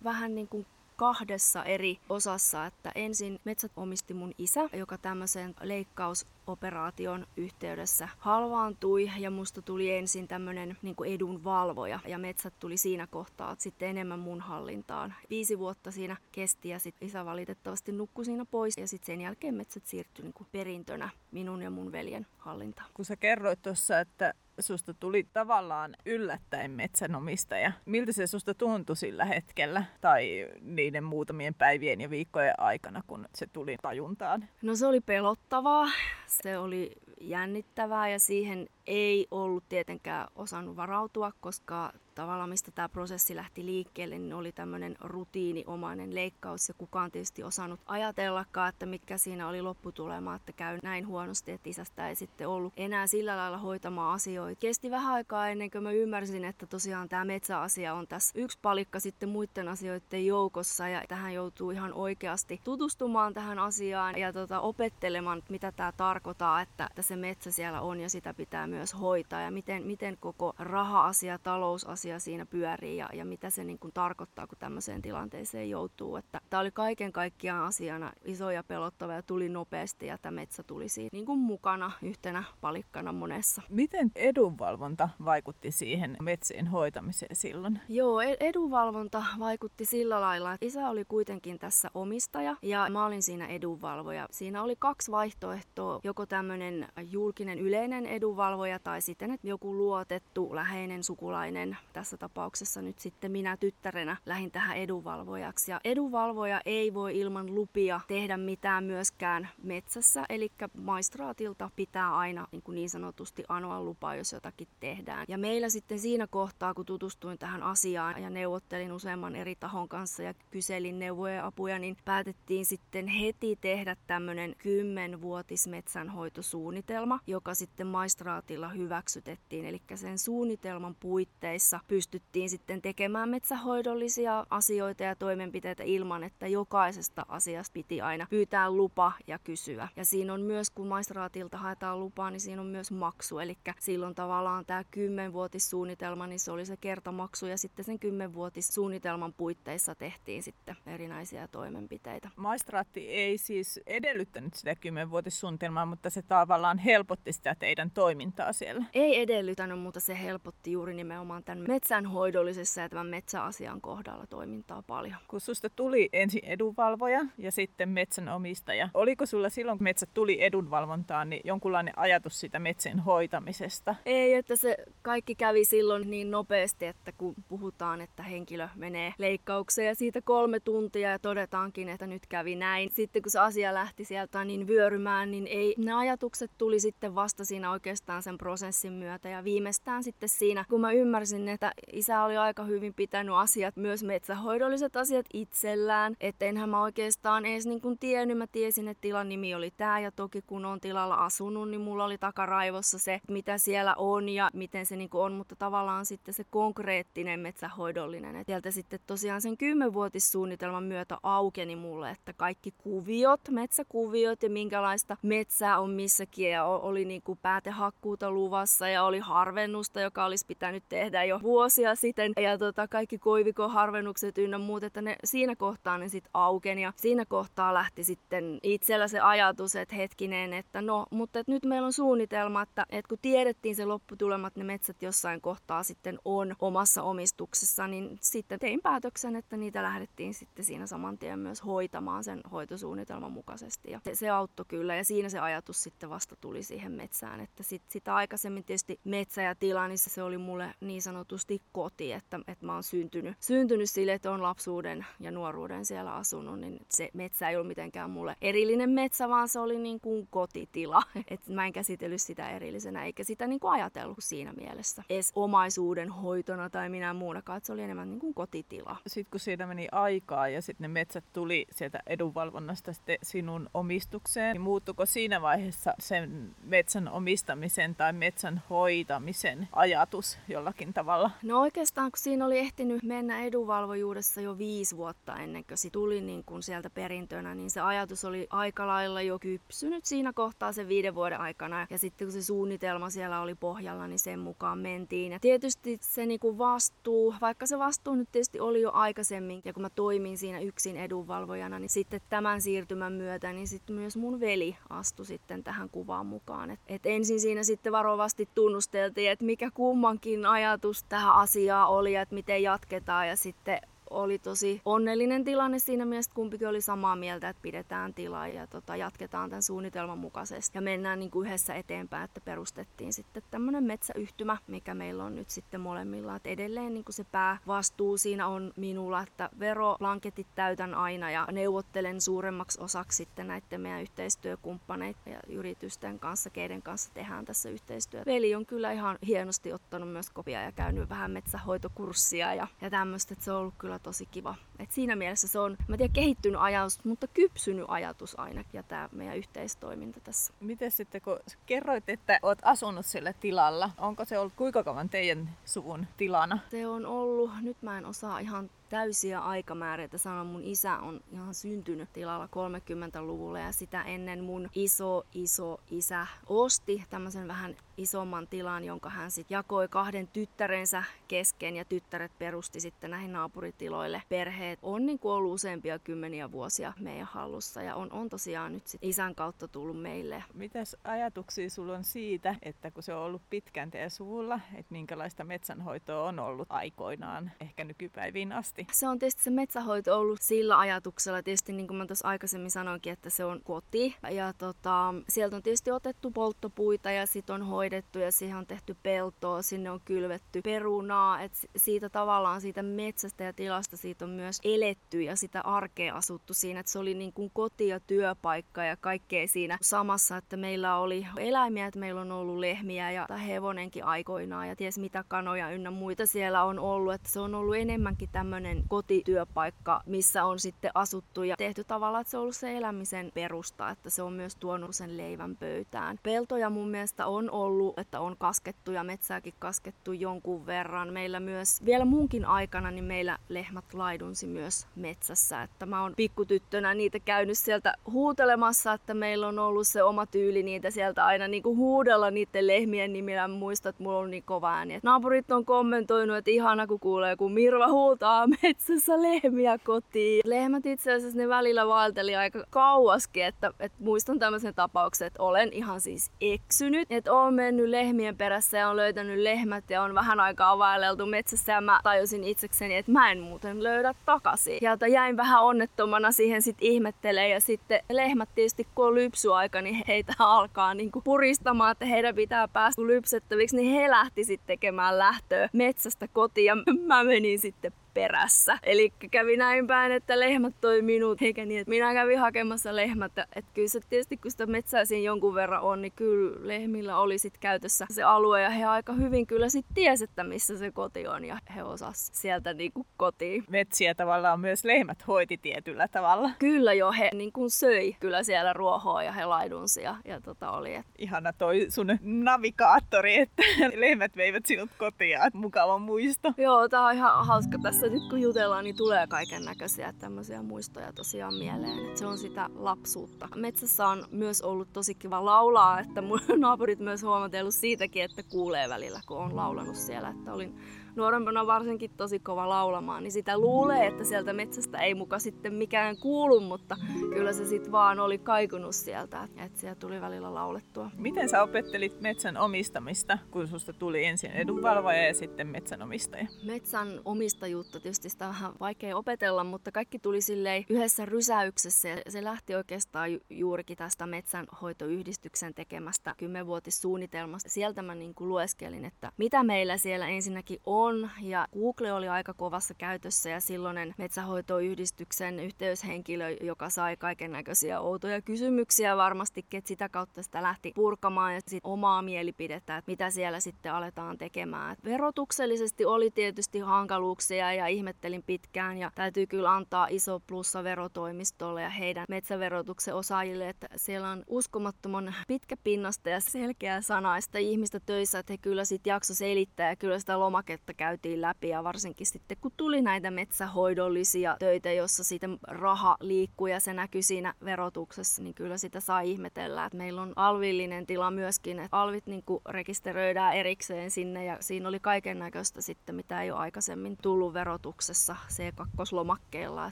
vähän 0.05 0.35
niin 0.35 0.49
kuin 0.49 0.67
kahdessa 1.03 1.65
eri 1.65 1.99
osassa, 2.09 2.67
että 2.67 2.93
ensin 2.95 3.41
metsät 3.45 3.73
omisti 3.77 4.15
mun 4.15 4.33
isä, 4.39 4.69
joka 4.73 4.99
tämmöisen 4.99 5.55
leikkausoperaation 5.61 7.27
yhteydessä 7.37 8.09
halvaantui 8.19 9.11
ja 9.19 9.31
musta 9.31 9.63
tuli 9.63 9.91
ensin 9.91 10.29
tämmöinen 10.29 10.77
niin 10.83 10.97
edunvalvoja 11.07 12.01
ja 12.07 12.19
metsät 12.19 12.55
tuli 12.59 12.77
siinä 12.77 13.07
kohtaa 13.07 13.57
sitten 13.59 13.89
enemmän 13.89 14.19
mun 14.19 14.41
hallintaan. 14.41 15.15
Viisi 15.31 15.59
vuotta 15.59 15.91
siinä 15.91 16.17
kesti 16.33 16.69
ja 16.69 16.79
sitten 16.79 17.09
isä 17.09 17.25
valitettavasti 17.25 17.93
nukkui 17.93 18.25
siinä 18.25 18.45
pois 18.45 18.77
ja 18.77 18.89
sitten 18.89 19.07
sen 19.07 19.21
jälkeen 19.21 19.55
metsät 19.55 19.87
siirtyi 19.87 20.25
niin 20.25 20.47
perintönä 20.53 21.09
minun 21.31 21.63
ja 21.63 21.71
mun 21.71 21.93
veljen 21.93 22.27
hallintaan. 22.39 22.91
Kun 22.95 23.05
sä 23.05 23.17
kerroit 23.17 23.63
tuossa, 23.63 24.01
että 24.01 24.35
susta 24.59 24.95
tuli 24.95 25.27
tavallaan 25.33 25.97
yllättäen 26.07 26.71
metsänomistaja. 26.71 27.73
Miltä 27.87 28.13
se 28.13 28.27
susta 28.27 28.55
tuntui 28.55 28.97
sillä 28.97 29.25
hetkellä 29.25 29.85
tai 30.01 30.49
niiden 30.61 31.05
muutamien 31.05 31.55
päivien 31.55 32.01
ja 32.01 32.11
viikkojen 32.11 32.55
aikana, 32.59 33.03
kun 33.07 33.29
se 33.35 33.47
tuli 33.47 33.77
tajuntaan? 33.83 34.49
No 34.63 34.77
se 34.77 34.87
oli 34.87 35.01
pelottavaa, 35.01 35.87
se 36.27 36.59
oli 36.59 36.93
jännittävää 37.21 38.09
ja 38.09 38.19
siihen 38.19 38.69
ei 38.87 39.27
ollut 39.31 39.65
tietenkään 39.69 40.29
osannut 40.37 40.77
varautua, 40.77 41.33
koska 41.41 41.93
tavallaan 42.15 42.49
mistä 42.49 42.71
tämä 42.71 42.89
prosessi 42.89 43.37
lähti 43.37 43.67
liikkeelle, 43.67 44.19
niin 44.19 44.35
oli 44.35 44.53
tämmöinen 44.53 44.97
rutiiniomainen 45.01 46.15
leikkaus. 46.15 46.69
Ja 46.69 46.75
kukaan 46.79 47.11
tietysti 47.11 47.43
osannut 47.43 47.81
ajatellakaan, 47.87 48.69
että 48.69 48.87
mikä 48.87 49.19
siinä 49.19 49.49
oli 49.49 49.63
lopputulema, 49.63 50.35
että 50.35 50.53
käy 50.53 50.79
näin 50.83 51.07
huonosti, 51.07 51.53
että 51.53 51.71
isästä 51.71 52.09
ei 52.09 52.17
sitten 52.17 52.49
ollut 52.49 52.73
enää 52.77 53.07
sillä 53.07 53.37
lailla 53.37 53.59
hoitamaan 53.59 54.15
asioita. 54.15 54.61
Kesti 54.61 54.91
vähän 54.91 55.15
aikaa 55.15 55.49
ennen 55.49 55.71
kuin 55.71 55.83
mä 55.83 55.93
ymmärsin, 55.93 56.45
että 56.45 56.67
tosiaan 56.67 57.09
tämä 57.09 57.25
metsäasia 57.25 57.95
on 57.95 58.07
tässä 58.07 58.39
yksi 58.39 58.59
palikka 58.63 59.01
sitten 59.01 59.29
muiden 59.29 59.69
asioiden 59.69 60.27
joukossa. 60.27 60.89
Ja 60.89 61.03
tähän 61.09 61.35
joutuu 61.35 61.71
ihan 61.71 61.93
oikeasti 61.93 62.61
tutustumaan 62.65 63.35
tähän 63.35 63.59
asiaan 63.59 64.19
ja 64.19 64.33
tota, 64.33 64.61
opettelemaan, 64.61 65.39
että 65.39 65.53
mitä 65.53 65.73
tämä 65.73 65.93
tarkoittaa, 65.93 66.61
että, 66.61 66.87
että 66.91 67.03
se 67.03 67.17
metsä 67.17 67.51
siellä 67.51 67.81
on 67.81 68.01
ja 68.01 68.11
sitä 68.11 68.35
pitää 68.35 68.67
myös 68.67 69.01
hoitaa. 69.01 69.41
Ja 69.41 69.51
miten, 69.51 69.83
miten 69.87 70.17
koko 70.21 70.53
raha-asia, 70.59 71.39
talousasia 71.39 72.02
siinä 72.19 72.47
pyörii 72.47 72.97
ja, 72.97 73.09
ja 73.13 73.25
mitä 73.25 73.51
se 73.51 73.65
niin 73.65 73.79
kuin 73.79 73.93
tarkoittaa, 73.93 74.47
kun 74.47 74.59
tämmöiseen 74.59 75.03
tilanteeseen 75.03 75.71
joutuu. 75.71 76.17
Että 76.17 76.41
tämä 76.51 76.61
oli 76.61 76.71
kaiken 76.71 77.13
kaikkiaan 77.13 77.65
asiana 77.65 78.13
iso 78.25 78.51
ja 78.51 78.65
pelottava 78.65 79.13
ja 79.13 79.23
tuli 79.23 79.49
nopeasti 79.49 80.07
ja 80.07 80.19
tämä 80.19 80.35
metsä 80.35 80.63
tuli 80.63 80.89
siinä 80.89 81.09
niin 81.13 81.27
kuin 81.27 81.39
mukana 81.39 81.93
yhtenä 82.03 82.45
palikkana 82.61 83.13
monessa. 83.13 83.63
Miten 83.69 84.11
edunvalvonta 84.17 85.09
vaikutti 85.25 85.71
siihen 85.71 86.17
metsien 86.23 86.67
hoitamiseen 86.67 87.37
silloin? 87.37 87.81
Joo, 87.89 88.21
e-, 88.21 88.37
edunvalvonta 88.41 89.25
vaikutti 89.39 89.85
sillä 89.85 90.21
lailla, 90.21 90.53
että 90.53 90.67
isä 90.67 90.89
oli 90.89 91.05
kuitenkin 91.05 91.59
tässä 91.59 91.91
omistaja 91.95 92.57
ja 92.63 92.87
mä 92.91 93.07
olin 93.07 93.23
siinä 93.23 93.47
edunvalvoja. 93.47 94.29
Siinä 94.31 94.63
oli 94.63 94.77
kaksi 94.79 95.11
vaihtoehtoa, 95.11 96.01
joko 96.05 96.27
tämmöinen 96.27 96.89
julkinen 97.11 97.59
yleinen 97.59 98.07
edunvalvoja, 98.07 98.73
valvoja 98.73 98.79
tai 98.79 99.01
sitten 99.01 99.31
että 99.31 99.47
joku 99.47 99.77
luotettu 99.77 100.55
läheinen 100.55 101.05
sukulainen, 101.05 101.77
tässä 101.93 102.17
tapauksessa 102.17 102.83
nyt 102.83 102.99
sitten 102.99 103.33
minä 103.33 103.57
tyttärenä 103.57 104.17
lähin 104.27 104.51
tähän 104.51 104.77
edunvalvojaksi. 104.77 105.71
Ja 105.71 105.81
edunvalvoja 105.85 106.61
ei 106.65 106.95
voi 106.95 107.19
ilman 107.19 107.55
lupia 107.55 108.01
tehdä 108.09 108.37
mitään 108.37 108.85
myöskään 108.85 109.49
metsässä, 109.63 110.25
eli 110.29 110.53
maistraatilta 110.75 111.71
pitää 111.77 112.17
aina 112.17 112.47
niin, 112.53 112.63
kuin 112.63 112.75
niin 112.75 112.91
sanotusti 112.91 113.45
anoa 113.49 113.83
lupa, 113.83 114.15
jos 114.15 114.33
jotakin 114.33 114.69
tehdään. 114.81 115.25
Ja 115.29 115.39
meillä 115.39 115.69
sitten 115.69 115.99
siinä 115.99 116.27
kohtaa, 116.27 116.75
kun 116.75 116.87
tutustuin 116.87 117.39
tähän 117.39 117.63
asiaan 117.63 118.23
ja 118.23 118.31
neuvottelin 118.31 118.93
useamman 118.93 119.37
eri 119.37 119.57
tahon 119.57 119.89
kanssa 119.89 120.23
ja 120.23 120.35
kyselin 120.51 120.99
neuvoja 120.99 121.35
ja 121.35 121.47
apuja, 121.47 121.79
niin 121.79 121.97
päätettiin 122.05 122.67
sitten 122.67 123.07
heti 123.07 123.59
tehdä 123.61 123.97
tämmöinen 124.07 124.55
kymmenvuotis 124.59 125.69
metsänhoitosuunnitelma, 125.69 127.21
joka 127.27 127.55
sitten 127.55 127.87
maistraatilla 127.87 128.69
hyväksytettiin. 128.69 129.65
Eli 129.65 129.83
sen 129.95 130.19
suunnitelman 130.19 130.95
puitteissa 130.95 131.81
pystyttiin 131.89 132.51
sitten 132.51 132.83
tekemään 132.83 133.29
metsähoidollisia 133.29 134.47
asioita 134.51 135.03
ja 135.03 135.17
toimenpiteitä 135.17 135.83
ilman, 135.83 136.25
että 136.25 136.47
jokaisesta 136.47 137.27
asiasta 137.29 137.73
piti 137.73 138.01
aina 138.01 138.27
pyytää 138.31 138.71
lupa 138.71 139.13
ja 139.27 139.39
kysyä. 139.39 139.89
Ja 139.97 140.05
siinä 140.05 140.35
on 140.35 140.43
myös, 140.43 140.71
kun 140.71 140.87
maistraatilta 140.87 141.59
haetaan 141.59 142.01
lupaa, 142.01 142.31
niin 142.31 142.41
siinä 142.41 142.63
on 142.63 142.67
myös 142.67 142.91
maksu. 142.93 143.39
Eli 143.39 143.59
silloin 143.79 144.15
tavallaan 144.15 144.67
tämä 144.67 144.85
kymmenvuotissuunnitelma, 144.91 146.27
niin 146.27 146.41
se 146.41 146.53
oli 146.53 146.67
se 146.67 146.77
kertamaksu 146.77 147.47
ja 147.47 147.59
sitten 147.59 147.85
sen 147.85 147.99
kymmenvuotissuunnitelman 147.99 149.33
puitteissa 149.33 149.95
tehtiin 149.95 150.43
sitten 150.43 150.77
erinäisiä 150.87 151.49
toimenpiteitä. 151.49 152.31
Maistraatti 152.37 153.09
ei 153.09 153.39
siis 153.39 153.81
edellyttänyt 153.87 154.55
sitä 154.55 154.75
kymmenvuotissuunnitelmaa, 154.75 155.87
mutta 155.87 156.11
se 156.11 156.23
tavallaan 156.23 156.79
helpotti 156.79 157.33
sitä 157.33 157.55
teidän 157.59 157.91
toimintaa 157.91 158.53
siellä. 158.53 158.85
Ei 158.95 159.21
edellytänyt, 159.21 159.79
mutta 159.79 160.01
se 160.01 160.23
helpotti 160.23 160.73
juuri 160.73 160.95
nimenomaan 160.95 161.45
tämän 161.45 161.65
metsänhoidollisessa 161.73 162.81
ja 162.81 162.89
tämän 162.89 163.07
metsäasian 163.07 163.81
kohdalla 163.81 164.27
toimintaa 164.27 164.83
paljon. 164.83 165.17
Kun 165.29 165.41
susta 165.41 165.71
tuli 165.71 166.09
ensin 166.13 166.45
edunvalvoja 166.45 167.21
ja 167.39 167.53
sitten 167.53 167.89
metsänomistaja, 167.89 168.89
oliko 168.95 169.27
sulla 169.27 169.49
silloin, 169.49 169.79
kun 169.79 169.85
metsät 169.85 170.09
tuli 170.15 170.43
edunvalvontaan, 170.43 171.31
niin 171.31 171.43
jonkunlainen 171.45 171.99
ajatus 171.99 172.41
siitä 172.41 172.59
metsän 172.59 172.99
hoitamisesta? 172.99 173.95
Ei, 174.07 174.35
että 174.35 174.57
se 174.57 174.77
kaikki 175.03 175.35
kävi 175.35 175.65
silloin 175.65 176.11
niin 176.11 176.31
nopeasti, 176.31 176.87
että 176.87 177.13
kun 177.13 177.35
puhutaan, 177.49 178.01
että 178.01 178.23
henkilö 178.23 178.69
menee 178.77 179.15
leikkaukseen 179.19 179.89
ja 179.89 179.95
siitä 179.95 180.21
kolme 180.25 180.61
tuntia 180.61 181.11
ja 181.11 181.19
todetaankin, 181.19 181.89
että 181.89 182.07
nyt 182.07 182.27
kävi 182.29 182.57
näin. 182.57 182.91
Sitten 182.93 183.23
kun 183.23 183.31
se 183.31 183.39
asia 183.39 183.75
lähti 183.75 184.05
sieltä 184.05 184.45
niin 184.45 184.67
vyörymään, 184.67 185.31
niin 185.31 185.47
ei, 185.47 185.75
ne 185.79 185.93
ajatukset 185.93 186.51
tuli 186.59 186.81
sitten 186.81 187.15
vasta 187.15 187.45
siinä 187.45 187.71
oikeastaan 187.71 188.23
sen 188.23 188.39
prosessin 188.39 188.93
myötä 188.93 189.29
ja 189.29 189.45
viimeistään 189.45 190.03
sitten 190.03 190.29
siinä, 190.29 190.65
kun 190.69 190.81
mä 190.81 190.93
ymmärsin, 190.93 191.49
että 191.49 191.62
isä 191.93 192.23
oli 192.23 192.37
aika 192.37 192.65
hyvin 192.65 192.95
pitänyt 192.95 193.35
asiat, 193.35 193.77
myös 193.77 194.03
metsähoidolliset 194.03 194.97
asiat 194.97 195.27
itsellään, 195.33 196.17
että 196.21 196.45
enhän 196.45 196.69
mä 196.69 196.83
oikeastaan 196.83 197.47
edes 197.47 197.67
niin 197.67 197.81
kuin 197.81 197.99
tiennyt, 197.99 198.39
mä 198.39 198.47
tiesin, 198.47 198.89
että 198.89 199.01
tilan 199.01 199.29
nimi 199.29 199.55
oli 199.55 199.71
tämä 199.77 200.01
ja 200.01 200.13
toki 200.13 200.43
kun 200.43 200.65
on 200.65 200.81
tilalla 200.81 201.15
asunut, 201.15 201.71
niin 201.71 201.81
mulla 201.81 202.05
oli 202.05 202.19
takaraivossa 202.19 202.99
se, 202.99 203.21
mitä 203.29 203.59
siellä 203.59 203.95
on 203.99 204.29
ja 204.29 204.51
miten 204.55 204.87
se 204.87 204.97
niin 204.97 205.11
kuin 205.11 205.23
on, 205.23 205.33
mutta 205.33 205.57
tavallaan 205.57 206.07
sitten 206.07 206.35
se 206.35 206.45
konkreettinen 206.51 207.41
metsähoidollinen. 207.41 208.37
Et 208.37 208.47
sieltä 208.47 208.71
sitten 208.71 209.01
tosiaan 209.07 209.43
sen 209.43 209.57
kymmenvuotissuunnitelman 209.57 210.85
myötä 210.85 211.19
aukeni 211.23 211.77
mulle, 211.77 212.11
että 212.11 212.33
kaikki 212.33 212.75
kuviot, 212.79 213.41
metsäkuviot 213.51 214.43
ja 214.43 214.51
minkälaista 214.51 215.17
metsää 215.23 215.81
on 215.81 215.91
missäkin. 215.91 216.51
Ja 216.51 216.65
oli 216.65 217.05
niin 217.05 217.23
kuin 217.23 217.39
päätehakkuuta 217.43 218.31
luvassa 218.31 218.89
ja 218.89 219.05
oli 219.05 219.19
harvennusta, 219.19 220.01
joka 220.01 220.25
olisi 220.25 220.47
pitänyt 220.47 220.85
tehdä 220.89 221.25
jo 221.25 221.39
vuosia 221.53 221.95
sitten 221.95 222.33
ja 222.41 222.59
tota, 222.59 222.89
kaikki 222.89 223.19
koivikon 223.19 223.71
harvennukset 223.71 224.39
ynnä 224.39 224.59
muut, 224.59 224.85
että 224.85 225.03
ne 225.03 225.17
siinä 225.25 225.57
kohtaa 225.57 225.99
ne 225.99 226.09
sitten 226.09 226.31
aukeni 226.35 226.83
ja 226.83 226.93
siinä 226.97 227.25
kohtaa 227.25 227.75
lähti 227.75 228.05
sitten 228.05 228.59
itsellä 228.63 229.09
se 229.09 229.21
ajatus, 229.21 229.77
että 229.77 229.95
hetkinen, 229.95 230.53
että 230.53 230.83
no, 230.83 231.07
mutta 231.11 231.39
että 231.39 231.53
nyt 231.53 231.65
meillä 231.65 231.87
on 231.87 231.93
suunnitelma, 231.93 232.63
että, 232.63 232.87
että 232.91 233.09
kun 233.09 233.19
tiedettiin 233.23 233.77
se 233.77 233.85
lopputulema, 233.85 234.47
että 234.47 234.61
ne 234.61 234.65
metsät 234.65 235.03
jossain 235.03 235.41
kohtaa 235.41 235.83
sitten 235.83 236.19
on 236.25 236.55
omassa 236.59 237.03
omistuksessa, 237.03 237.87
niin 237.87 238.19
sitten 238.21 238.59
tein 238.59 238.81
päätöksen, 238.83 239.37
että 239.37 239.57
niitä 239.57 239.83
lähdettiin 239.83 240.35
sitten 240.35 240.65
siinä 240.65 240.87
saman 240.87 241.19
tien 241.19 241.39
myös 241.39 241.65
hoitamaan 241.65 242.25
sen 242.25 242.41
hoitosuunnitelman 242.53 243.33
mukaisesti. 243.33 243.91
Ja 243.91 244.01
se, 244.05 244.15
se 244.15 244.31
auttoi 244.31 244.67
kyllä 244.69 244.95
ja 244.97 245.05
siinä 245.05 245.29
se 245.29 245.39
ajatus 245.39 245.83
sitten 245.83 246.11
vasta 246.11 246.37
tuli 246.37 246.63
siihen 246.63 246.93
metsään, 246.93 247.41
että 247.41 247.63
sit, 247.63 247.83
sitä 247.89 248.15
aikaisemmin 248.15 248.65
tietysti 248.65 249.01
metsä 249.05 249.43
ja 249.43 249.55
tila, 249.55 249.89
niin 249.89 249.99
se 249.99 250.23
oli 250.23 250.39
mulle 250.39 250.75
niin 250.81 251.03
sanotusti 251.03 251.42
koti, 251.73 252.13
että, 252.13 252.41
että 252.49 252.67
mä 252.67 252.75
oon 252.75 252.83
syntynyt, 252.83 253.37
syntynyt 253.41 253.91
sille, 253.91 254.13
että 254.13 254.33
on 254.33 254.43
lapsuuden 254.43 255.07
ja 255.21 255.31
nuoruuden 255.31 255.85
siellä 255.85 256.15
asunut, 256.15 256.61
niin 256.61 256.87
se 256.89 257.11
metsä 257.15 257.49
ei 257.49 257.57
ollut 257.57 257.69
mitenkään 257.69 258.11
mulle 258.11 258.37
erillinen 258.41 258.91
metsä, 258.91 259.29
vaan 259.29 259.49
se 259.49 259.59
oli 259.59 259.79
niin 259.79 260.01
kuin 260.01 260.27
kotitila. 260.31 261.03
Et 261.31 261.49
mä 261.49 261.67
en 261.67 261.73
käsitellyt 261.73 262.23
sitä 262.23 262.51
erillisenä, 262.51 263.05
eikä 263.05 263.25
sitä 263.25 263.47
niin 263.47 263.61
kuin 263.61 263.73
ajatellut 263.73 264.19
siinä 264.21 264.53
mielessä. 264.53 265.03
Edes 265.11 265.33
omaisuuden 265.35 266.11
hoitona 266.11 266.71
tai 266.71 266.89
minä 266.89 267.15
muunakaan, 267.15 267.57
että 267.57 267.67
se 267.67 267.73
oli 267.73 267.83
enemmän 267.83 268.11
niin 268.11 268.21
kuin 268.21 268.35
kotitila. 268.35 268.97
Sitten 269.07 269.31
kun 269.31 269.41
siitä 269.41 269.67
meni 269.67 269.89
aikaa 269.93 270.49
ja 270.49 270.63
sitten 270.63 270.85
ne 270.85 270.89
metsät 270.89 271.25
tuli 271.33 271.67
sieltä 271.71 272.01
edunvalvonnasta 272.07 272.93
sitten 272.93 273.19
sinun 273.23 273.71
omistukseen, 273.75 274.53
niin 274.53 274.63
muuttuko 274.63 275.07
siinä 275.07 275.43
vaiheessa 275.43 275.95
sen 275.99 276.55
metsän 276.65 277.09
omistamisen 277.09 277.95
tai 277.95 278.13
metsän 278.13 278.63
hoitamisen 278.71 279.69
ajatus 279.73 280.39
jollakin 280.49 280.93
tavalla? 280.93 281.31
No 281.43 281.61
oikeastaan 281.61 282.11
kun 282.11 282.19
siinä 282.19 282.47
oli 282.47 282.59
ehtinyt 282.59 283.03
mennä 283.03 283.45
edunvalvojuudessa 283.45 284.41
jo 284.41 284.59
viisi 284.59 284.97
vuotta 284.97 285.37
ennen 285.37 285.65
kuin 285.65 285.79
se 285.79 285.91
tuli 285.91 286.21
niin 286.21 286.45
kuin 286.45 286.63
sieltä 286.63 286.91
perintönä, 286.91 287.55
niin 287.55 287.71
se 287.71 287.81
ajatus 287.81 288.25
oli 288.25 288.47
aika 288.51 288.87
lailla 288.87 289.23
jo 289.23 289.39
kypsynyt 289.39 290.05
siinä 290.05 290.33
kohtaa 290.33 290.73
sen 290.73 290.89
viiden 290.89 291.15
vuoden 291.15 291.41
aikana. 291.41 291.87
Ja 291.91 291.99
sitten 291.99 292.27
kun 292.27 292.33
se 292.33 292.43
suunnitelma 292.43 293.11
siellä 293.11 293.41
oli 293.41 293.55
pohjalla, 293.55 294.07
niin 294.07 294.19
sen 294.19 294.39
mukaan 294.39 294.79
mentiin. 294.79 295.33
Ja 295.33 295.41
tietysti 295.41 295.99
se 296.01 296.27
niinku 296.27 296.59
vastuu, 296.59 297.35
vaikka 297.41 297.67
se 297.67 297.79
vastuu 297.79 298.15
nyt 298.15 298.29
tietysti 298.33 298.61
oli 298.61 298.81
jo 298.81 298.91
aikaisemmin, 298.93 299.63
ja 299.65 299.73
kun 299.73 299.83
mä 299.83 299.91
toimin 299.91 300.39
siinä 300.39 300.61
yksin 300.61 300.97
edunvalvojana, 300.97 301.79
niin 301.79 301.91
sitten 301.91 302.21
tämän 302.29 302.61
siirtymän 302.61 303.13
myötä, 303.13 303.53
niin 303.53 303.69
sitten 303.69 303.97
myös 303.97 304.17
mun 304.17 304.41
veli 304.41 304.77
astui 304.91 305.27
sitten 305.27 305.65
tähän 305.65 305.91
kuvaan 305.91 306.27
mukaan. 306.27 306.71
Et, 306.71 306.81
et 306.89 307.07
ensin 307.07 307.41
siinä 307.41 307.63
sitten 307.63 307.93
varovasti 307.93 308.49
tunnusteltiin, 308.55 309.31
että 309.31 309.45
mikä 309.45 309.71
kummankin 309.75 310.47
ajatus 310.47 311.05
tähän 311.23 311.35
asiaan 311.35 311.89
oli, 311.89 312.15
että 312.15 312.35
miten 312.35 312.63
jatketaan, 312.63 313.29
ja 313.29 313.37
sitten 313.37 313.81
oli 314.13 314.39
tosi 314.39 314.81
onnellinen 314.85 315.45
tilanne 315.45 315.79
siinä 315.79 316.05
mielessä, 316.05 316.33
kumpikin 316.35 316.69
oli 316.69 316.81
samaa 316.81 317.17
mieltä, 317.17 317.49
että 317.49 317.63
pidetään 317.63 318.15
tilaa 318.15 318.49
ja 318.49 318.67
tota, 318.67 318.97
jatketaan 318.97 319.51
tämän 319.51 319.63
suunnitelman 319.63 320.19
mukaisesti. 320.19 320.79
Ja 320.79 320.83
mennään 320.83 321.19
niin 321.19 321.31
kuin 321.31 321.47
yhdessä 321.47 321.75
eteenpäin, 321.75 322.25
että 322.25 322.41
perustettiin 322.41 323.13
sitten 323.13 323.43
tämmöinen 323.51 323.85
metsäyhtymä, 323.85 324.57
mikä 324.67 324.95
meillä 324.95 325.25
on 325.25 325.35
nyt 325.35 325.51
sitten 325.51 325.81
molemmilla. 325.81 326.37
Että 326.37 326.49
edelleen 326.49 326.95
niin 326.95 327.05
kuin 327.05 327.15
se 327.15 327.25
päävastuu 327.25 328.17
siinä 328.17 328.47
on 328.47 328.73
minulla, 328.77 329.23
että 329.23 329.51
veroplanketit 329.59 330.47
täytän 330.55 330.95
aina 330.95 331.31
ja 331.31 331.49
neuvottelen 331.53 332.21
suuremmaksi 332.21 332.81
osaksi 332.81 333.17
sitten 333.17 333.47
näiden 333.47 333.81
meidän 333.81 334.03
yhteistyökumppaneiden 334.03 335.33
ja 335.33 335.41
yritysten 335.49 336.19
kanssa, 336.19 336.51
keiden 336.51 336.83
kanssa 336.83 337.11
tehdään 337.15 337.45
tässä 337.45 337.69
yhteistyötä. 337.69 338.31
Veli 338.31 338.55
on 338.55 338.67
kyllä 338.67 338.93
ihan 338.93 339.19
hienosti 339.27 339.73
ottanut 339.73 340.09
myös 340.09 340.31
kopia 340.31 340.63
ja 340.63 340.73
käynyt 340.73 341.09
vähän 341.09 341.31
metsähoitokurssia 341.31 342.55
ja, 342.55 342.67
ja 342.81 342.91
tämmöistä, 342.91 343.35
että 343.35 343.45
se 343.45 343.53
on 343.53 343.59
ollut 343.59 343.75
kyllä 343.79 343.99
tosi 344.03 344.27
kiva. 344.27 344.55
Et 344.79 344.93
siinä 344.93 345.17
mielessä 345.17 345.49
se 345.49 345.59
on, 345.59 345.77
mä 345.89 345.97
tiedän, 345.97 346.13
kehittynyt 346.13 346.61
ajatus, 346.61 347.05
mutta 347.05 347.27
kypsynyt 347.27 347.85
ajatus 347.89 348.39
ainakin 348.41 348.79
ja 348.79 348.83
tämä 348.83 349.09
meidän 349.13 349.37
yhteistoiminta 349.37 350.21
tässä. 350.21 350.53
Miten 350.61 350.91
sitten, 350.91 351.21
kun 351.21 351.39
kerroit, 351.67 352.09
että 352.09 352.39
oot 352.43 352.59
asunut 352.63 353.07
sillä 353.07 353.33
tilalla, 353.33 353.91
onko 353.99 354.25
se 354.25 354.39
ollut 354.39 354.53
kuinka 354.57 354.85
kauan 354.85 355.09
teidän 355.09 355.51
suvun 355.65 356.07
tilana? 356.17 356.59
Se 356.71 356.87
on 356.87 357.07
ollut, 357.07 357.51
nyt 357.63 357.83
mä 357.83 357.99
en 357.99 358.07
osaa 358.07 358.39
ihan 358.39 358.71
täysiä 358.89 359.41
aikamääriä, 359.41 360.05
että 360.05 360.19
sanon 360.19 360.47
mun 360.47 360.65
isä 360.65 360.97
on 360.97 361.21
ihan 361.33 361.55
syntynyt 361.55 362.13
tilalla 362.13 362.47
30-luvulla 362.47 363.59
ja 363.59 363.73
sitä 363.73 364.03
ennen 364.03 364.45
mun 364.45 364.69
iso 364.75 365.25
iso 365.35 365.81
isä 365.91 366.27
osti 366.47 367.05
tämmöisen 367.11 367.49
vähän 367.49 367.77
isomman 367.97 368.49
tilan, 368.49 368.85
jonka 368.85 369.11
hän 369.11 369.31
sitten 369.31 369.55
jakoi 369.55 369.89
kahden 369.89 370.29
tyttärensä 370.29 371.05
kesken 371.29 371.77
ja 371.77 371.85
tyttäret 371.85 372.33
perusti 372.39 372.81
sitten 372.81 373.11
näihin 373.11 373.33
naapuritiloille. 373.33 374.23
Perheet 374.29 374.79
on 374.83 375.07
niin 375.07 375.19
kuin 375.19 375.33
ollut 375.33 375.55
useampia 375.55 375.99
kymmeniä 375.99 376.53
vuosia 376.53 376.93
meidän 377.01 377.27
hallussa 377.27 377.83
ja 377.83 377.95
on, 377.95 378.13
on 378.13 378.29
tosiaan 378.29 378.73
nyt 378.73 378.87
sit 378.87 379.01
isän 379.05 379.35
kautta 379.35 379.69
tullut 379.69 380.03
meille. 380.03 380.45
Mitäs 380.55 380.97
ajatuksia 381.05 381.71
sulla 381.71 381.95
on 381.95 382.05
siitä, 382.05 382.55
että 382.63 382.91
kun 382.91 383.03
se 383.03 383.15
on 383.15 383.23
ollut 383.23 383.43
pitkään 383.51 383.91
teidän 383.91 384.11
suvulla, 384.11 384.61
että 384.75 384.93
minkälaista 384.93 385.45
metsänhoitoa 385.45 386.29
on 386.29 386.39
ollut 386.39 386.69
aikoinaan, 386.71 387.51
ehkä 387.61 387.85
nykypäiviin 387.85 388.53
asti? 388.53 388.87
Se 388.93 389.09
on 389.09 389.19
tietysti 389.19 389.43
se 389.43 389.51
metsähoito 389.51 390.19
ollut 390.19 390.43
sillä 390.43 390.79
ajatuksella, 390.79 391.43
tietysti 391.43 391.73
niin 391.73 391.87
kuin 391.87 391.97
mä 391.97 392.07
tuossa 392.07 392.29
aikaisemmin 392.29 392.71
sanoinkin, 392.71 393.13
että 393.13 393.31
se 393.31 393.45
on 393.45 393.61
koti 393.65 394.17
ja 394.31 394.53
tota, 394.53 395.15
sieltä 395.29 395.57
on 395.57 395.63
tietysti 395.63 395.91
otettu 395.91 396.31
polttopuita 396.31 397.11
ja 397.11 397.27
sitten 397.27 397.55
on 397.55 397.63
hoidettu 397.63 397.82
hoidettu 397.83 398.19
ja 398.19 398.33
siihen 398.33 398.57
on 398.57 398.67
tehty 398.67 398.97
peltoa, 399.03 399.63
sinne 399.63 399.91
on 399.91 400.01
kylvetty 400.05 400.61
perunaa, 400.63 401.41
että 401.41 401.59
siitä 401.77 402.09
tavallaan 402.09 402.61
siitä 402.61 402.83
metsästä 402.83 403.45
ja 403.45 403.53
tilasta 403.53 403.97
siitä 403.97 404.25
on 404.25 404.31
myös 404.31 404.61
eletty 404.65 405.23
ja 405.23 405.37
sitä 405.37 405.61
arkea 405.61 406.15
asuttu 406.15 406.55
siinä, 406.55 406.81
että 406.81 406.93
se 406.93 406.99
oli 406.99 407.15
niin 407.15 407.33
kuin 407.33 407.51
koti 407.55 407.89
ja 407.89 408.01
työpaikka 408.01 408.85
ja 408.85 408.97
kaikkea 408.97 409.49
siinä 409.49 409.79
samassa, 409.81 410.37
että 410.37 410.57
meillä 410.57 410.97
oli 410.97 411.27
eläimiä, 411.37 411.87
että 411.87 412.01
meillä 412.01 412.21
on 412.21 412.33
ollut 412.33 412.59
lehmiä 412.59 413.11
ja 413.11 413.27
hevonenkin 413.47 414.05
aikoinaan 414.05 414.69
ja 414.69 414.77
ties 414.77 414.99
mitä 414.99 415.25
kanoja 415.29 415.71
ynnä 415.71 415.91
muita 415.91 416.27
siellä 416.27 416.65
on 416.65 416.79
ollut, 416.79 417.15
että 417.15 417.29
se 417.29 417.41
on 417.41 417.55
ollut 417.55 417.77
enemmänkin 417.77 418.29
tämmöinen 418.33 418.83
kotityöpaikka, 418.89 420.03
missä 420.07 420.45
on 420.45 420.59
sitten 420.59 420.91
asuttu 420.95 421.43
ja 421.43 421.57
tehty 421.57 421.85
tavallaan, 421.85 422.21
että 422.21 422.31
se 422.31 422.37
on 422.37 422.43
ollut 422.43 422.57
se 422.57 422.77
elämisen 422.77 423.33
perusta, 423.35 423.91
että 423.91 424.11
se 424.11 424.23
on 424.23 424.33
myös 424.33 424.57
tuonut 424.57 424.95
sen 424.95 425.17
leivän 425.17 425.57
pöytään. 425.57 426.19
Peltoja 426.23 426.71
mun 426.71 426.89
mielestä 426.89 427.27
on 427.27 427.51
ollut 427.51 427.72
ollut, 427.73 427.99
että 427.99 428.21
on 428.21 428.37
kaskettu 428.39 428.93
ja 428.93 429.05
metsääkin 429.05 429.55
kaskettu 429.59 430.13
jonkun 430.13 430.67
verran. 430.67 431.13
Meillä 431.13 431.41
myös 431.41 431.85
vielä 431.85 432.05
muunkin 432.05 432.45
aikana, 432.45 432.91
niin 432.91 433.05
meillä 433.05 433.39
lehmät 433.49 433.95
laidunsi 433.95 434.47
myös 434.47 434.87
metsässä. 434.97 435.63
Että 435.63 435.87
mä 435.87 436.03
oon 436.03 436.15
pikkutyttönä 436.17 436.95
niitä 436.95 437.19
käynyt 437.21 437.59
sieltä 437.59 437.95
huutelemassa, 438.13 438.93
että 438.93 439.15
meillä 439.15 439.49
on 439.49 439.59
ollut 439.59 439.87
se 439.87 440.03
oma 440.03 440.27
tyyli 440.27 440.63
niitä 440.63 440.91
sieltä 440.91 441.25
aina 441.25 441.49
niinku 441.49 441.77
huudella 441.77 442.31
niiden 442.31 442.67
lehmien 442.67 443.13
nimillä. 443.13 443.49
Muistan, 443.49 443.91
että 443.91 444.03
mulla 444.03 444.19
on 444.19 444.31
niin 444.31 444.43
kova 444.43 444.75
ääni. 444.75 444.95
Et 444.95 445.03
naapurit 445.03 445.51
on 445.51 445.65
kommentoinut, 445.65 446.37
että 446.37 446.51
ihana 446.51 446.87
kun 446.87 447.01
kuulee, 447.01 447.37
kun 447.37 447.53
Mirva 447.53 447.89
huutaa 447.89 448.47
metsässä 448.63 449.23
lehmiä 449.23 449.79
kotiin. 449.79 450.43
Lehmät 450.45 450.87
itse 450.87 451.13
asiassa 451.13 451.39
ne 451.39 451.49
välillä 451.49 451.87
vaelteli 451.87 452.37
aika 452.37 452.65
kauaskin, 452.71 453.45
että, 453.45 453.73
että 453.81 453.99
muistan 454.01 454.39
tämmöisen 454.39 454.75
tapauksen, 454.75 455.27
että 455.27 455.43
olen 455.43 455.73
ihan 455.73 456.01
siis 456.01 456.31
eksynyt. 456.41 457.07
Että 457.11 457.33
olen 457.33 457.55
mennyt 457.63 457.89
lehmien 457.89 458.37
perässä 458.37 458.79
ja 458.79 458.89
on 458.89 458.97
löytänyt 458.97 459.39
lehmät 459.39 459.91
ja 459.91 460.03
on 460.03 460.15
vähän 460.15 460.41
aikaa 460.41 460.79
vaelleltu 460.79 461.27
metsässä 461.27 461.73
ja 461.73 461.81
mä 461.81 462.01
tajusin 462.03 462.45
itsekseni, 462.45 462.97
että 462.97 463.13
mä 463.13 463.31
en 463.33 463.41
muuten 463.41 463.83
löydä 463.83 464.15
takaisin. 464.27 464.79
Ja 464.81 464.97
jäin 465.11 465.37
vähän 465.37 465.63
onnettomana 465.63 466.33
siihen 466.33 466.63
sitten 466.63 466.89
ihmettelee 466.89 467.49
ja 467.49 467.61
sitten 467.61 468.01
lehmät 468.11 468.49
tietysti 468.55 468.87
kun 468.95 469.07
on 469.07 469.15
lypsyaika, 469.15 469.83
niin 469.83 470.05
heitä 470.09 470.33
alkaa 470.39 470.95
niinku 470.95 471.21
puristamaan, 471.21 471.93
että 471.93 472.05
heidän 472.05 472.35
pitää 472.35 472.69
päästä 472.69 473.03
lypsettäviksi, 473.03 473.77
niin 473.77 473.95
he 473.95 474.11
lähti 474.11 474.45
sitten 474.45 474.67
tekemään 474.67 475.19
lähtöä 475.19 475.69
metsästä 475.73 476.29
kotiin 476.29 476.65
ja 476.65 476.77
mä 477.07 477.25
menin 477.25 477.59
sitten 477.59 477.93
perässä. 478.15 478.79
Eli 478.83 479.13
kävi 479.31 479.57
näin 479.57 479.87
päin, 479.87 480.13
että 480.13 480.41
lehmät 480.41 480.75
toi 480.81 481.03
minut, 481.03 481.43
eikä 481.43 481.65
niin, 481.65 481.81
että 481.81 481.91
minä 481.91 482.15
kävin 482.15 482.39
hakemassa 482.39 482.97
lehmät. 482.97 483.33
Että 483.39 483.71
kyllä 483.75 483.89
se 483.89 484.01
tietysti, 484.09 484.37
kun 484.37 484.51
sitä 484.51 484.67
metsää 484.67 485.05
siinä 485.05 485.25
jonkun 485.25 485.55
verran 485.55 485.83
on, 485.83 486.03
niin 486.03 486.13
kyllä 486.17 486.69
lehmillä 486.69 487.19
oli 487.19 487.39
sit 487.39 487.59
käytössä 487.59 488.07
se 488.11 488.23
alue 488.23 488.63
ja 488.63 488.71
he 488.71 488.85
aika 488.85 489.13
hyvin 489.13 489.47
kyllä 489.47 489.69
sit 489.69 489.87
ties, 489.95 490.23
että 490.23 490.45
missä 490.45 490.79
se 490.79 490.91
koti 490.91 491.27
on 491.27 491.45
ja 491.45 491.59
he 491.77 491.83
osas 491.83 492.31
sieltä 492.33 492.75
niinku 492.75 493.07
kotiin. 493.17 493.65
Metsiä 493.71 494.15
tavallaan 494.15 494.61
myös 494.61 494.85
lehmät 494.85 495.27
hoiti 495.27 495.59
tietyllä 495.59 496.09
tavalla. 496.09 496.51
Kyllä 496.59 496.93
jo, 496.93 497.13
he 497.13 497.31
niin 497.35 497.53
kuin 497.53 497.71
söi 497.71 498.17
kyllä 498.21 498.43
siellä 498.43 498.73
ruohoa 498.73 499.23
ja 499.23 499.33
he 499.33 499.45
laidunsi 499.45 500.03
ja, 500.03 500.17
ja 500.25 500.41
tota 500.41 500.71
oli. 500.71 500.95
Et... 500.95 501.07
Ihana 501.19 501.53
toi 501.53 501.87
sun 501.89 502.19
navigaattori, 502.21 503.39
että 503.39 503.63
lehmät 503.95 504.37
veivät 504.37 504.67
sinut 504.67 504.91
kotiin, 504.99 505.39
mukava 505.53 505.99
muisto. 505.99 506.55
Joo, 506.57 506.89
tää 506.89 507.07
on 507.07 507.15
ihan 507.15 507.47
hauska 507.47 507.79
tässä 507.83 508.02
tässä 508.03 508.15
nyt 508.15 508.31
kun 508.31 508.41
jutellaan, 508.41 508.85
niin 508.85 508.97
tulee 508.97 509.27
kaiken 509.27 509.65
näköisiä 509.65 510.13
tämmöisiä 510.19 510.63
muistoja 510.63 511.13
tosiaan 511.13 511.55
mieleen. 511.55 512.07
Että 512.07 512.19
se 512.19 512.27
on 512.27 512.39
sitä 512.39 512.71
lapsuutta. 512.75 513.49
Metsässä 513.55 514.09
on 514.09 514.25
myös 514.31 514.63
ollut 514.63 514.93
tosi 514.93 515.15
kiva 515.15 515.45
laulaa, 515.45 516.01
että 516.01 516.23
mun 516.23 516.41
naapurit 516.59 516.99
myös 516.99 517.23
huomatellut 517.23 517.75
siitäkin, 517.75 518.23
että 518.23 518.43
kuulee 518.43 518.89
välillä, 518.89 519.21
kun 519.27 519.37
on 519.37 519.57
laulanut 519.57 519.97
siellä. 519.97 520.29
Että 520.29 520.53
olin 520.53 520.75
nuorempana 521.17 521.67
varsinkin 521.67 522.11
tosi 522.17 522.39
kova 522.39 522.69
laulamaan, 522.69 523.23
niin 523.23 523.33
sitä 523.33 523.59
luulee, 523.59 524.07
että 524.07 524.25
sieltä 524.25 524.53
metsästä 524.53 524.99
ei 524.99 525.15
muka 525.15 525.39
sitten 525.39 525.75
mikään 525.75 526.17
kuulu, 526.17 526.61
mutta 526.61 526.97
kyllä 527.35 527.53
se 527.53 527.65
sitten 527.65 527.93
vaan 527.93 528.21
oli 528.21 528.39
kaikunut 528.39 528.95
sieltä, 528.95 529.49
että 529.57 529.81
siellä 529.81 529.95
tuli 529.95 530.21
välillä 530.21 530.55
laulettua. 530.55 531.11
Miten 531.17 531.49
sä 531.49 531.63
opettelit 531.63 532.21
metsän 532.21 532.57
omistamista, 532.57 533.39
kun 533.51 533.69
susta 533.69 533.93
tuli 533.93 534.25
ensin 534.25 534.51
edunvalvoja 534.51 535.27
ja 535.27 535.35
sitten 535.35 535.67
metsänomistaja? 535.67 536.47
Metsän 536.63 537.21
omistajuutta 537.25 538.01
tietysti 538.01 538.29
sitä 538.29 538.47
on 538.47 538.55
vähän 538.55 538.73
vaikea 538.81 539.17
opetella, 539.17 539.65
mutta 539.65 539.93
kaikki 539.93 540.19
tuli 540.19 540.41
silleen 540.41 540.85
yhdessä 540.89 541.27
rysäyksessä 541.27 542.09
ja 542.09 542.17
se 542.29 542.45
lähti 542.45 542.75
oikeastaan 542.75 543.31
juurikin 543.51 543.97
tästä 543.97 544.27
metsänhoitoyhdistyksen 544.27 545.75
tekemästä 545.75 546.35
kymmenvuotissuunnitelmasta. 546.37 547.69
Sieltä 547.69 548.03
mä 548.03 548.15
niin 548.15 548.35
kuin 548.35 548.49
lueskelin, 548.49 549.05
että 549.05 549.33
mitä 549.37 549.65
meillä 549.65 549.97
siellä 549.97 550.29
ensinnäkin 550.29 550.79
on 550.87 551.02
on 551.03 551.31
ja 551.41 551.67
Google 551.73 552.13
oli 552.13 552.29
aika 552.29 552.55
kovassa 552.55 552.95
käytössä 552.95 553.51
ja 553.51 553.61
silloinen 553.61 554.15
metsähoitoyhdistyksen 554.19 555.61
yhteyshenkilö, 555.61 556.51
joka 556.51 556.91
sai 556.91 557.17
kaiken 557.17 557.53
näköisiä 557.53 558.01
outoja 558.01 558.43
kysymyksiä 558.43 559.17
varmasti, 559.17 559.65
että 559.73 559.89
sitä 559.89 560.09
kautta 560.09 560.43
sitä 560.43 560.63
lähti 560.63 560.93
purkamaan 560.95 561.55
ja 561.55 561.61
sit 561.69 561.81
omaa 561.85 562.23
mielipidettä, 562.23 562.97
että 562.97 563.11
mitä 563.11 563.31
siellä 563.31 563.61
sitten 563.61 563.93
aletaan 563.93 564.39
tekemään. 564.39 564.97
Verotuksellisesti 565.05 566.05
oli 566.05 566.31
tietysti 566.31 566.79
hankaluuksia 566.79 567.73
ja 567.73 567.87
ihmettelin 567.87 568.43
pitkään 568.47 568.99
ja 568.99 569.11
täytyy 569.15 569.47
kyllä 569.47 569.75
antaa 569.75 570.07
iso 570.11 570.41
plussa 570.47 570.85
verotoimistolle 570.85 571.83
ja 571.83 571.91
heidän 571.91 572.25
metsäverotuksen 572.29 573.15
osaajille, 573.15 573.69
että 573.69 573.87
siellä 573.97 574.31
on 574.31 574.43
uskomattoman 574.47 575.35
pitkä 575.49 575.77
pinnasta 575.85 576.31
ja 576.31 576.41
selkeä 576.41 577.01
sanaista 577.01 577.59
ihmistä 577.59 578.01
töissä, 578.07 578.39
että 578.39 578.53
he 578.53 578.59
kyllä 578.59 578.85
sitten 578.85 579.11
jakso 579.11 579.35
selittää 579.35 579.91
ja 579.91 579.97
kyllä 579.97 580.19
sitä 580.19 580.41
lomaketta 580.41 580.92
asioita 580.93 580.99
käytiin 580.99 581.41
läpi 581.41 581.69
ja 581.69 581.85
varsinkin 581.85 582.27
sitten 582.27 582.57
kun 582.61 582.73
tuli 582.77 583.03
näitä 583.03 583.31
metsähoidollisia 583.31 584.57
töitä, 584.59 584.93
jossa 584.93 585.25
siitä 585.25 585.49
raha 585.69 586.17
liikkuu 586.21 586.67
ja 586.67 586.81
se 586.81 586.95
näkyy 586.95 587.23
siinä 587.23 587.55
verotuksessa, 587.65 588.43
niin 588.43 588.55
kyllä 588.55 588.77
sitä 588.77 589.01
saa 589.01 589.21
ihmetellä, 589.21 589.87
että 589.87 589.99
meillä 589.99 590.23
on 590.23 590.33
alvillinen 590.37 591.07
tila 591.07 591.31
myöskin, 591.31 591.79
että 591.79 591.97
alvit 591.97 592.27
niin 592.27 592.43
kuin 592.43 592.61
rekisteröidään 592.69 593.55
erikseen 593.55 594.11
sinne 594.11 594.45
ja 594.45 594.57
siinä 594.61 594.89
oli 594.89 595.01
kaiken 595.01 595.39
näköistä 595.39 595.81
sitten, 595.83 596.15
mitä 596.15 596.43
ei 596.43 596.51
ole 596.51 596.61
aikaisemmin 596.61 597.17
tullut 597.23 597.55
verotuksessa 597.55 598.37
C2-lomakkeella. 598.49 599.91